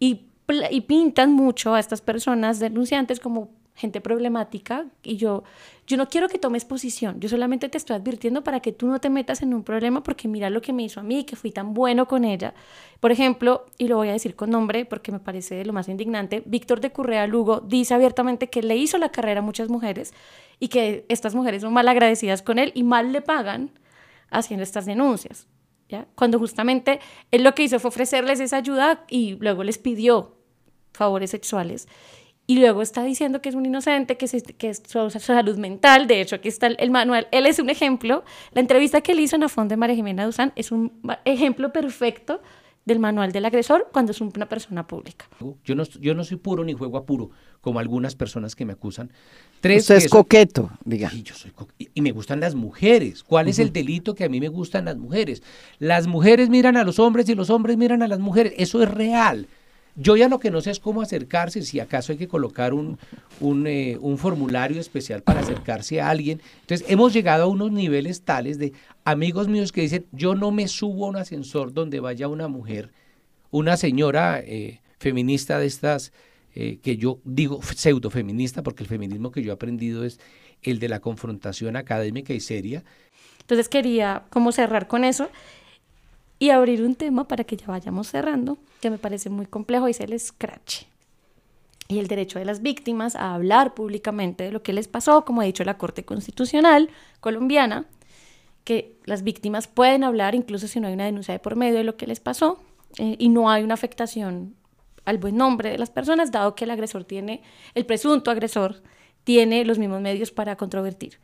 [0.02, 5.44] Y pintan mucho a estas personas denunciantes como gente problemática y yo,
[5.86, 9.00] yo no quiero que tomes posición, yo solamente te estoy advirtiendo para que tú no
[9.00, 11.52] te metas en un problema porque mira lo que me hizo a mí, que fui
[11.52, 12.52] tan bueno con ella.
[13.00, 16.42] Por ejemplo, y lo voy a decir con nombre porque me parece lo más indignante,
[16.44, 20.12] Víctor de Currea Lugo dice abiertamente que le hizo la carrera a muchas mujeres
[20.58, 23.70] y que estas mujeres son mal agradecidas con él y mal le pagan
[24.30, 25.46] haciendo estas denuncias.
[26.14, 27.00] Cuando justamente
[27.30, 30.36] él lo que hizo fue ofrecerles esa ayuda y luego les pidió
[30.92, 31.88] favores sexuales.
[32.46, 36.06] Y luego está diciendo que es un inocente, que es, que es su, salud mental.
[36.06, 37.28] De hecho, aquí está el, manual.
[37.30, 38.24] Él es un ejemplo.
[38.50, 42.42] La entrevista que él hizo en la de María Jimena Duzán es un ejemplo perfecto
[42.84, 45.26] del manual del agresor cuando es una persona pública.
[45.64, 48.72] Yo no, yo no soy puro ni juego a puro, como algunas personas que me
[48.72, 49.12] acusan.
[49.60, 51.10] Tres, Usted es coqueto, diga.
[51.22, 51.52] Yo soy
[51.94, 53.22] y me gustan las mujeres.
[53.22, 55.42] ¿Cuál es el delito que a mí me gustan las mujeres?
[55.78, 58.54] Las mujeres miran a los hombres y los hombres miran a las mujeres.
[58.56, 59.46] Eso es real.
[59.94, 62.98] Yo ya lo que no sé es cómo acercarse, si acaso hay que colocar un,
[63.66, 66.40] eh, un, formulario especial para acercarse a alguien.
[66.60, 68.72] Entonces, hemos llegado a unos niveles tales de
[69.04, 72.90] amigos míos que dicen, yo no me subo a un ascensor donde vaya una mujer,
[73.50, 76.12] una señora eh, feminista de estas,
[76.54, 80.20] eh, que yo digo pseudo feminista, porque el feminismo que yo he aprendido es
[80.62, 82.82] el de la confrontación académica y seria.
[83.40, 85.28] Entonces quería como cerrar con eso
[86.42, 90.00] y abrir un tema para que ya vayamos cerrando, que me parece muy complejo, es
[90.00, 90.86] el scratch
[91.86, 95.40] y el derecho de las víctimas a hablar públicamente de lo que les pasó, como
[95.40, 97.86] ha dicho la Corte Constitucional colombiana,
[98.64, 101.84] que las víctimas pueden hablar incluso si no hay una denuncia de por medio de
[101.84, 102.58] lo que les pasó
[102.98, 104.56] eh, y no hay una afectación
[105.04, 107.40] al buen nombre de las personas, dado que el agresor tiene,
[107.76, 108.82] el presunto agresor
[109.22, 111.20] tiene los mismos medios para controvertir.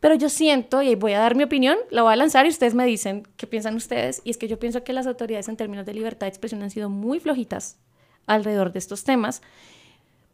[0.00, 2.74] Pero yo siento, y voy a dar mi opinión, la voy a lanzar y ustedes
[2.74, 5.84] me dicen qué piensan ustedes, y es que yo pienso que las autoridades en términos
[5.84, 7.78] de libertad de expresión han sido muy flojitas
[8.26, 9.42] alrededor de estos temas,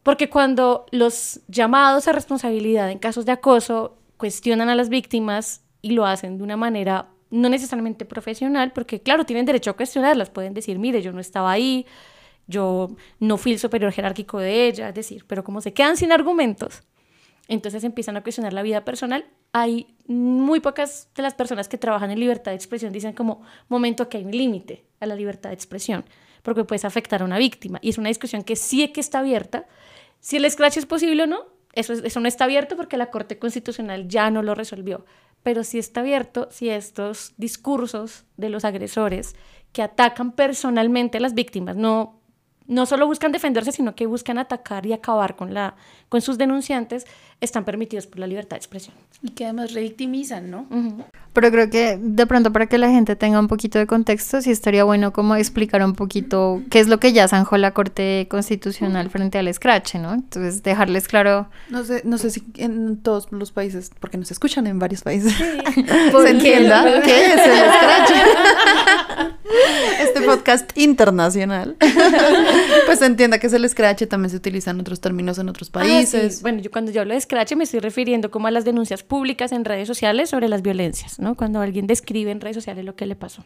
[0.03, 5.91] porque cuando los llamados a responsabilidad en casos de acoso cuestionan a las víctimas y
[5.91, 10.53] lo hacen de una manera no necesariamente profesional, porque claro, tienen derecho a cuestionarlas, pueden
[10.53, 11.85] decir, mire, yo no estaba ahí,
[12.47, 16.13] yo no fui el superior jerárquico de ella, es decir, pero como se quedan sin
[16.13, 16.83] argumentos,
[17.49, 22.11] entonces empiezan a cuestionar la vida personal hay muy pocas de las personas que trabajan
[22.11, 25.55] en libertad de expresión dicen como momento que hay un límite a la libertad de
[25.55, 26.05] expresión,
[26.43, 27.79] porque puedes afectar a una víctima.
[27.81, 29.67] Y es una discusión que sí que está abierta.
[30.19, 33.37] Si el scratch es posible o no, eso, eso no está abierto porque la Corte
[33.37, 35.05] Constitucional ya no lo resolvió.
[35.43, 39.35] Pero sí está abierto si estos discursos de los agresores
[39.73, 42.17] que atacan personalmente a las víctimas, no
[42.67, 45.75] no solo buscan defenderse, sino que buscan atacar y acabar con, la,
[46.09, 47.07] con sus denunciantes,
[47.39, 48.95] están permitidos por la libertad de expresión.
[49.21, 50.67] Y que además revictimizan, ¿no?
[51.33, 54.49] Pero creo que de pronto para que la gente tenga un poquito de contexto, sí
[54.49, 59.09] estaría bueno como explicar un poquito qué es lo que ya zanjó la Corte Constitucional
[59.09, 60.13] frente al scratch, ¿no?
[60.13, 61.47] Entonces, dejarles claro...
[61.69, 65.33] No sé, no sé si en todos los países, porque nos escuchan en varios países,
[65.35, 68.11] se entienda qué es el scratch.
[70.01, 71.75] este podcast internacional.
[72.85, 75.79] pues se entienda que es el scratch, también se utilizan otros términos en otros ah,
[75.79, 76.41] países.
[76.41, 79.51] Bueno, yo cuando yo hablo de scratch me estoy refiriendo como a las denuncias públicas
[79.51, 81.35] en redes sociales sobre las violencias, ¿no?
[81.35, 83.43] Cuando alguien describe en redes sociales lo que le pasó.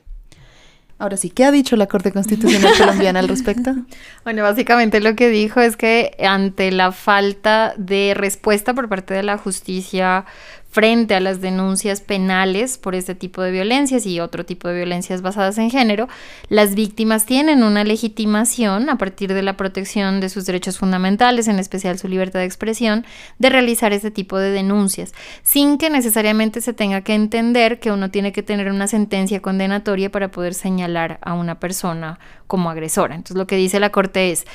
[1.00, 3.74] Ahora sí, ¿qué ha dicho la Corte Constitucional colombiana al respecto?
[4.24, 9.24] Bueno, básicamente lo que dijo es que ante la falta de respuesta por parte de
[9.24, 10.26] la justicia
[10.72, 15.22] frente a las denuncias penales por este tipo de violencias y otro tipo de violencias
[15.22, 16.08] basadas en género,
[16.48, 21.60] las víctimas tienen una legitimación a partir de la protección de sus derechos fundamentales, en
[21.60, 23.06] especial su libertad de expresión,
[23.38, 28.10] de realizar este tipo de denuncias, sin que necesariamente se tenga que entender que uno
[28.10, 33.16] tiene que tener una sentencia condenatoria para poder señalar a una persona como agresora.
[33.16, 34.46] Entonces lo que dice la Corte es,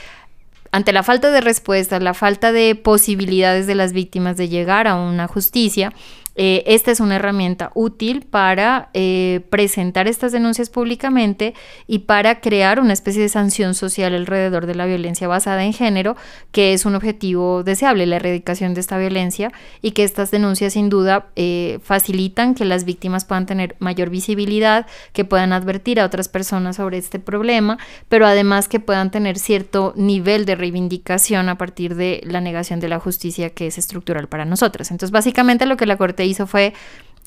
[0.73, 4.95] ante la falta de respuesta, la falta de posibilidades de las víctimas de llegar a
[4.95, 5.93] una justicia,
[6.39, 11.55] eh, esta es una herramienta útil para eh, presentar estas denuncias públicamente
[11.87, 16.15] y para crear una especie de sanción social alrededor de la violencia basada en género,
[16.53, 20.91] que es un objetivo deseable, la erradicación de esta violencia y que estas denuncias sin
[20.91, 26.29] duda eh, facilitan que las víctimas puedan tener mayor visibilidad, que puedan advertir a otras
[26.29, 27.79] personas sobre este problema,
[28.11, 32.89] pero además que puedan tener cierto nivel de reivindicación a partir de la negación de
[32.89, 34.91] la justicia que es estructural para nosotras.
[34.91, 36.73] Entonces, básicamente lo que la Corte hizo fue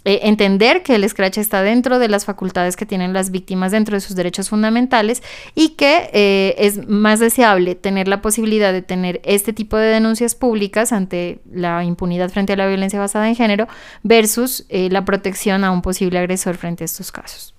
[0.05, 3.95] eh, entender que el scratch está dentro de las facultades que tienen las víctimas dentro
[3.95, 5.21] de sus derechos fundamentales
[5.55, 10.35] y que eh, es más deseable tener la posibilidad de tener este tipo de denuncias
[10.35, 13.67] públicas ante la impunidad frente a la violencia basada en género
[14.01, 17.53] versus eh, la protección a un posible agresor frente a estos casos.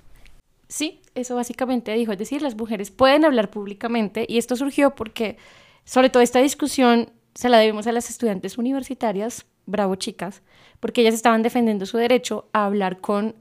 [0.67, 5.37] Sí, eso básicamente dijo, es decir, las mujeres pueden hablar públicamente y esto surgió porque
[5.85, 10.43] sobre todo esta discusión se la debemos a las estudiantes universitarias, bravo chicas,
[10.81, 13.35] porque ellas estaban defendiendo su derecho a hablar con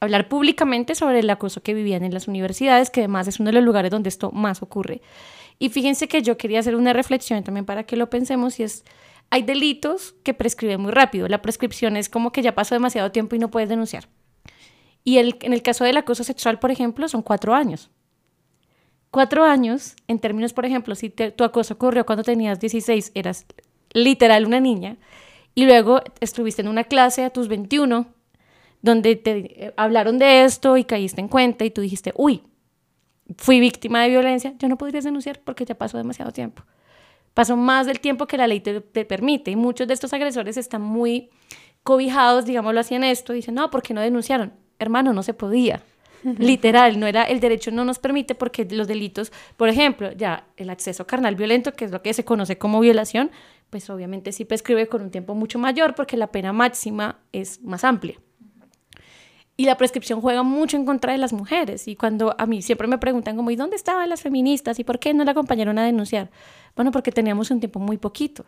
[0.00, 3.54] hablar públicamente sobre el acoso que vivían en las universidades, que además es uno de
[3.54, 5.02] los lugares donde esto más ocurre.
[5.58, 8.84] Y fíjense que yo quería hacer una reflexión también para que lo pensemos y es
[9.30, 11.28] hay delitos que prescriben muy rápido.
[11.28, 14.08] La prescripción es como que ya pasó demasiado tiempo y no puedes denunciar.
[15.04, 17.90] Y el, en el caso del acoso sexual, por ejemplo, son cuatro años.
[19.10, 23.46] Cuatro años, en términos, por ejemplo, si tu acoso ocurrió cuando tenías 16, eras
[23.92, 24.98] literal una niña,
[25.54, 28.06] y luego estuviste en una clase a tus 21
[28.82, 32.42] donde te eh, hablaron de esto y caíste en cuenta y tú dijiste, uy,
[33.36, 36.62] fui víctima de violencia, yo no podrías denunciar porque ya pasó demasiado tiempo.
[37.34, 40.56] Pasó más del tiempo que la ley te, te permite y muchos de estos agresores
[40.56, 41.30] están muy
[41.82, 44.52] cobijados, digámoslo así, en esto, dicen, no, ¿por qué no denunciaron?
[44.78, 45.82] Hermano, no se podía.
[46.22, 50.68] Literal, no era el derecho no nos permite porque los delitos, por ejemplo, ya el
[50.68, 53.30] acceso carnal violento, que es lo que se conoce como violación,
[53.70, 57.84] pues obviamente sí prescribe con un tiempo mucho mayor porque la pena máxima es más
[57.84, 58.18] amplia.
[59.56, 61.86] Y la prescripción juega mucho en contra de las mujeres.
[61.86, 64.78] Y cuando a mí siempre me preguntan como, ¿y dónde estaban las feministas?
[64.78, 66.30] ¿Y por qué no la acompañaron a denunciar?
[66.74, 68.46] Bueno, porque teníamos un tiempo muy poquito.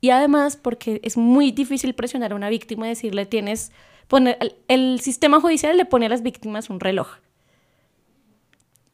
[0.00, 3.72] Y además porque es muy difícil presionar a una víctima y decirle, tienes,
[4.06, 4.38] poner,
[4.68, 7.08] el sistema judicial le pone a las víctimas un reloj.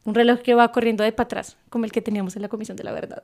[0.03, 2.75] Un reloj que va corriendo de para atrás, como el que teníamos en la Comisión
[2.75, 3.23] de la Verdad.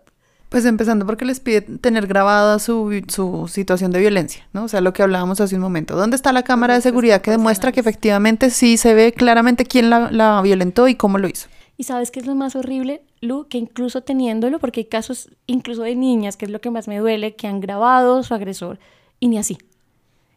[0.49, 4.63] Pues empezando porque les pide tener grabada su, su, situación de violencia, ¿no?
[4.63, 5.97] O sea, lo que hablábamos hace un momento.
[5.97, 9.89] ¿Dónde está la cámara de seguridad que demuestra que efectivamente sí se ve claramente quién
[9.89, 11.49] la, la, violentó y cómo lo hizo?
[11.75, 15.83] Y sabes qué es lo más horrible, Lu, que incluso teniéndolo, porque hay casos incluso
[15.83, 18.79] de niñas, que es lo que más me duele, que han grabado su agresor
[19.19, 19.57] y ni así.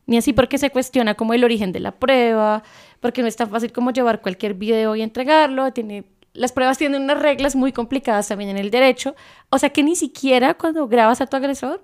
[0.06, 2.64] Ni así porque se cuestiona como el origen de la prueba,
[2.98, 7.02] porque no es tan fácil como llevar cualquier video y entregarlo, tiene las pruebas tienen
[7.02, 9.14] unas reglas muy complicadas también en el derecho,
[9.50, 11.82] o sea que ni siquiera cuando grabas a tu agresor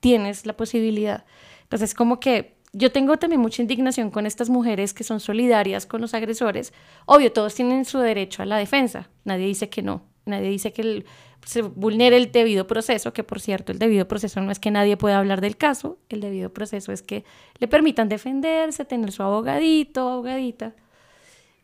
[0.00, 1.24] tienes la posibilidad.
[1.62, 6.00] Entonces, como que yo tengo también mucha indignación con estas mujeres que son solidarias con
[6.00, 6.72] los agresores.
[7.06, 11.04] Obvio, todos tienen su derecho a la defensa, nadie dice que no, nadie dice que
[11.46, 14.98] se vulnere el debido proceso, que por cierto, el debido proceso no es que nadie
[14.98, 17.24] pueda hablar del caso, el debido proceso es que
[17.58, 20.74] le permitan defenderse, tener su abogadito, abogadita,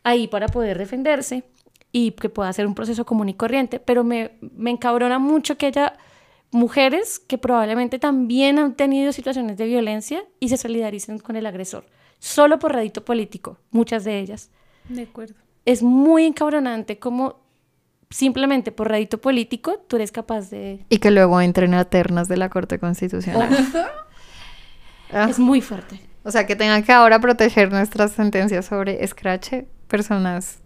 [0.05, 1.45] ahí para poder defenderse
[1.97, 5.67] y que pueda ser un proceso común y corriente, pero me, me encabrona mucho que
[5.67, 5.97] haya
[6.51, 11.87] mujeres que probablemente también han tenido situaciones de violencia y se solidaricen con el agresor,
[12.19, 14.51] solo por radito político, muchas de ellas.
[14.89, 15.35] De acuerdo.
[15.67, 17.37] Es muy encabronante como
[18.11, 20.85] simplemente por radito político tú eres capaz de...
[20.89, 23.51] Y que luego entren a ternas de la Corte Constitucional.
[25.13, 25.29] Ah.
[25.31, 26.01] Es muy fuerte.
[26.25, 30.64] O sea, que tengan que ahora proteger nuestras sentencias sobre escrache personas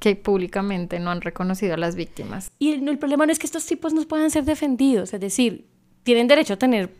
[0.00, 2.50] que públicamente no han reconocido a las víctimas.
[2.58, 5.68] Y el, problema no es que estos tipos no puedan ser defendidos, es decir,
[6.02, 6.94] tienen derecho a tener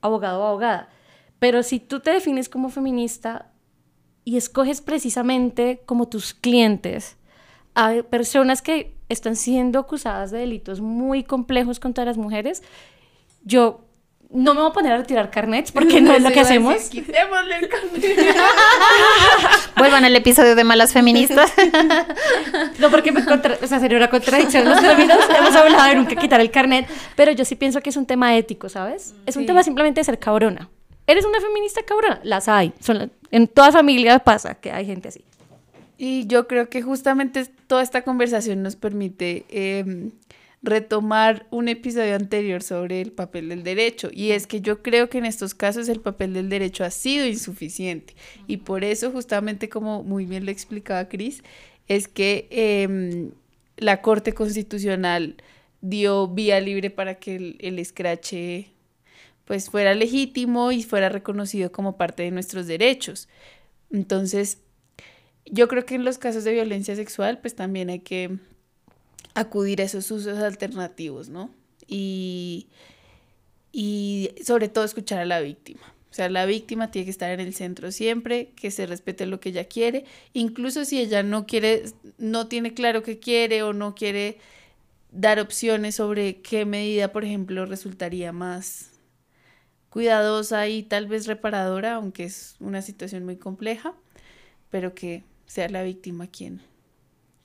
[0.00, 0.88] abogado o abogada,
[1.38, 3.52] pero si tú te defines como feminista
[4.24, 7.16] y escoges precisamente como tus clientes
[7.74, 12.62] a personas que están siendo acusadas de delitos muy complejos contra las mujeres,
[13.44, 13.84] yo
[14.32, 16.76] no me voy a poner a retirar carnets porque no es lo que hacemos.
[16.88, 18.36] Quitémosle el carnet.
[19.76, 21.52] Vuelvan al episodio de malas feministas.
[22.78, 23.58] no, porque me contra...
[23.62, 24.68] o sea, sería una contradicción.
[24.68, 27.96] Los términos hemos hablado de nunca quitar el carnet, pero yo sí pienso que es
[27.96, 29.14] un tema ético, ¿sabes?
[29.26, 30.68] Es un tema simplemente de ser cabrona.
[31.06, 32.20] ¿Eres una feminista cabrona?
[32.22, 32.72] Las hay.
[32.80, 35.24] Son En toda familia pasa que hay gente así.
[35.98, 40.10] Y yo creo que justamente toda esta conversación nos permite eh,
[40.62, 44.10] retomar un episodio anterior sobre el papel del derecho.
[44.12, 47.26] Y es que yo creo que en estos casos el papel del derecho ha sido
[47.26, 48.14] insuficiente.
[48.46, 51.42] Y por eso, justamente como muy bien lo explicaba Cris,
[51.88, 53.32] es que em,
[53.76, 55.36] la Corte Constitucional
[55.80, 58.68] dio vía libre para que el, el escrache
[59.44, 63.28] pues fuera legítimo y fuera reconocido como parte de nuestros derechos.
[63.90, 64.58] Entonces,
[65.44, 68.38] yo creo que en los casos de violencia sexual, pues también hay que
[69.34, 71.50] acudir a esos usos alternativos, ¿no?
[71.86, 72.68] Y,
[73.72, 75.82] y sobre todo escuchar a la víctima.
[76.10, 79.40] O sea, la víctima tiene que estar en el centro siempre, que se respete lo
[79.40, 80.04] que ella quiere,
[80.34, 81.84] incluso si ella no quiere,
[82.18, 84.36] no tiene claro qué quiere o no quiere
[85.10, 88.90] dar opciones sobre qué medida, por ejemplo, resultaría más
[89.88, 93.94] cuidadosa y tal vez reparadora, aunque es una situación muy compleja,
[94.70, 96.60] pero que sea la víctima quien,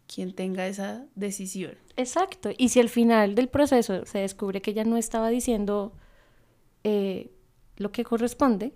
[0.07, 1.77] quien tenga esa decisión.
[1.95, 2.49] Exacto.
[2.57, 5.93] Y si al final del proceso se descubre que ella no estaba diciendo
[6.83, 7.31] eh,
[7.75, 8.73] lo que corresponde,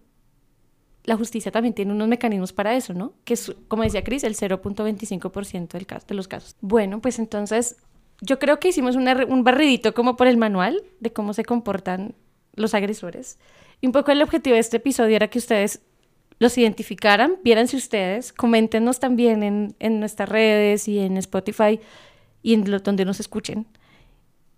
[1.03, 3.13] la justicia también tiene unos mecanismos para eso, ¿no?
[3.23, 6.55] Que es, como decía Cris, el 0.25% del caso, de los casos.
[6.61, 7.77] Bueno, pues entonces
[8.21, 12.13] yo creo que hicimos un barridito como por el manual de cómo se comportan
[12.53, 13.39] los agresores.
[13.79, 15.81] Y un poco el objetivo de este episodio era que ustedes
[16.41, 21.79] los identificaran, vieran si ustedes, coméntenos también en, en nuestras redes y en Spotify
[22.41, 23.67] y en donde nos escuchen.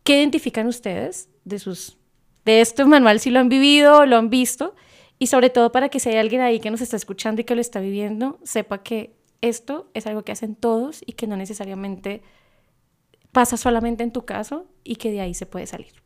[0.06, 1.98] ¿Qué identifican ustedes de sus
[2.46, 4.76] de este manual si lo han vivido, lo han visto?
[5.20, 7.54] Y sobre todo para que si hay alguien ahí que nos está escuchando y que
[7.54, 12.22] lo está viviendo, sepa que esto es algo que hacen todos y que no necesariamente
[13.34, 16.03] pasa solamente en tu caso y que de ahí se puede salir.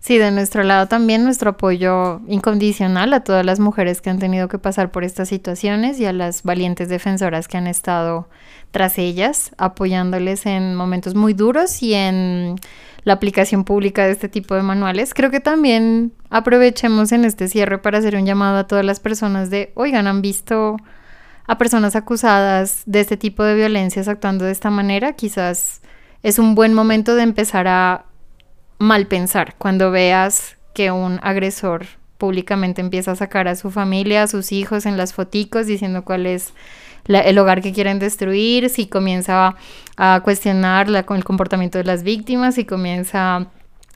[0.00, 4.48] Sí, de nuestro lado también nuestro apoyo incondicional a todas las mujeres que han tenido
[4.48, 8.28] que pasar por estas situaciones y a las valientes defensoras que han estado
[8.70, 12.56] tras ellas, apoyándoles en momentos muy duros y en
[13.04, 15.14] la aplicación pública de este tipo de manuales.
[15.14, 19.50] Creo que también aprovechemos en este cierre para hacer un llamado a todas las personas
[19.50, 20.76] de, oigan, han visto
[21.46, 25.80] a personas acusadas de este tipo de violencias actuando de esta manera, quizás
[26.22, 28.04] es un buen momento de empezar a
[28.78, 31.86] mal pensar cuando veas que un agresor
[32.18, 36.26] públicamente empieza a sacar a su familia, a sus hijos en las foticos diciendo cuál
[36.26, 36.52] es
[37.06, 39.56] el hogar que quieren destruir, si comienza
[39.96, 43.46] a, cuestionar la, el comportamiento de las víctimas, si comienza a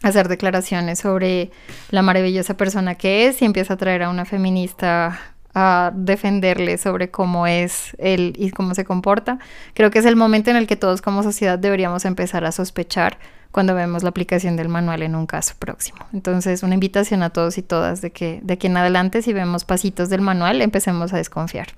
[0.03, 1.51] hacer declaraciones sobre
[1.91, 5.21] la maravillosa persona que es y empieza a traer a una feminista
[5.55, 9.39] a defenderle sobre cómo es él y cómo se comporta.
[9.75, 13.19] Creo que es el momento en el que todos como sociedad deberíamos empezar a sospechar
[13.53, 16.01] cuando vemos la aplicación del manual en un caso próximo.
[16.13, 19.65] Entonces, una invitación a todos y todas de que de aquí en adelante, si vemos
[19.65, 21.69] pasitos del manual, empecemos a desconfiar.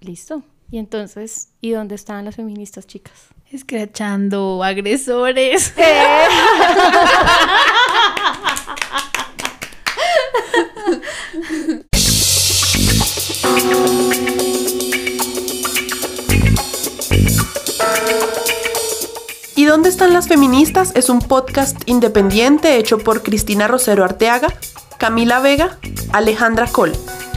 [0.00, 0.42] Listo.
[0.70, 3.12] Y entonces, ¿y dónde están las feministas, chicas?
[3.50, 5.74] Escrachando agresores.
[19.60, 20.90] ¿Y dónde están las feministas?
[20.94, 24.48] Es un podcast independiente hecho por Cristina Rosero Arteaga,
[24.96, 25.76] Camila Vega,
[26.14, 26.92] Alejandra Col,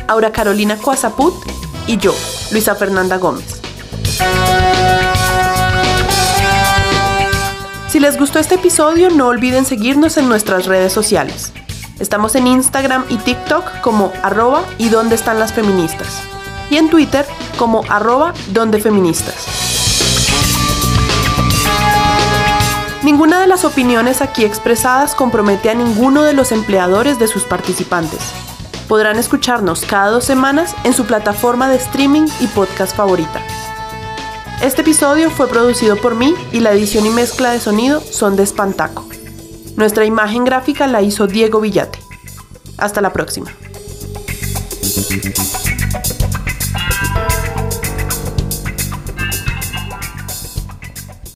[0.07, 1.33] Aura Carolina Coazaput
[1.85, 2.15] y yo,
[2.53, 3.59] Luisa Fernanda Gómez.
[7.89, 11.51] Si les gustó este episodio, no olviden seguirnos en nuestras redes sociales.
[11.99, 16.23] Estamos en Instagram y TikTok como arroba y dónde están las feministas.
[16.69, 17.25] Y en Twitter
[17.57, 19.82] como arroba donde feministas.
[23.03, 28.21] Ninguna de las opiniones aquí expresadas compromete a ninguno de los empleadores de sus participantes.
[28.87, 33.41] Podrán escucharnos cada dos semanas en su plataforma de streaming y podcast favorita.
[34.61, 38.43] Este episodio fue producido por mí y la edición y mezcla de sonido son de
[38.43, 39.05] Espantaco.
[39.75, 41.99] Nuestra imagen gráfica la hizo Diego Villate.
[42.77, 43.51] Hasta la próxima.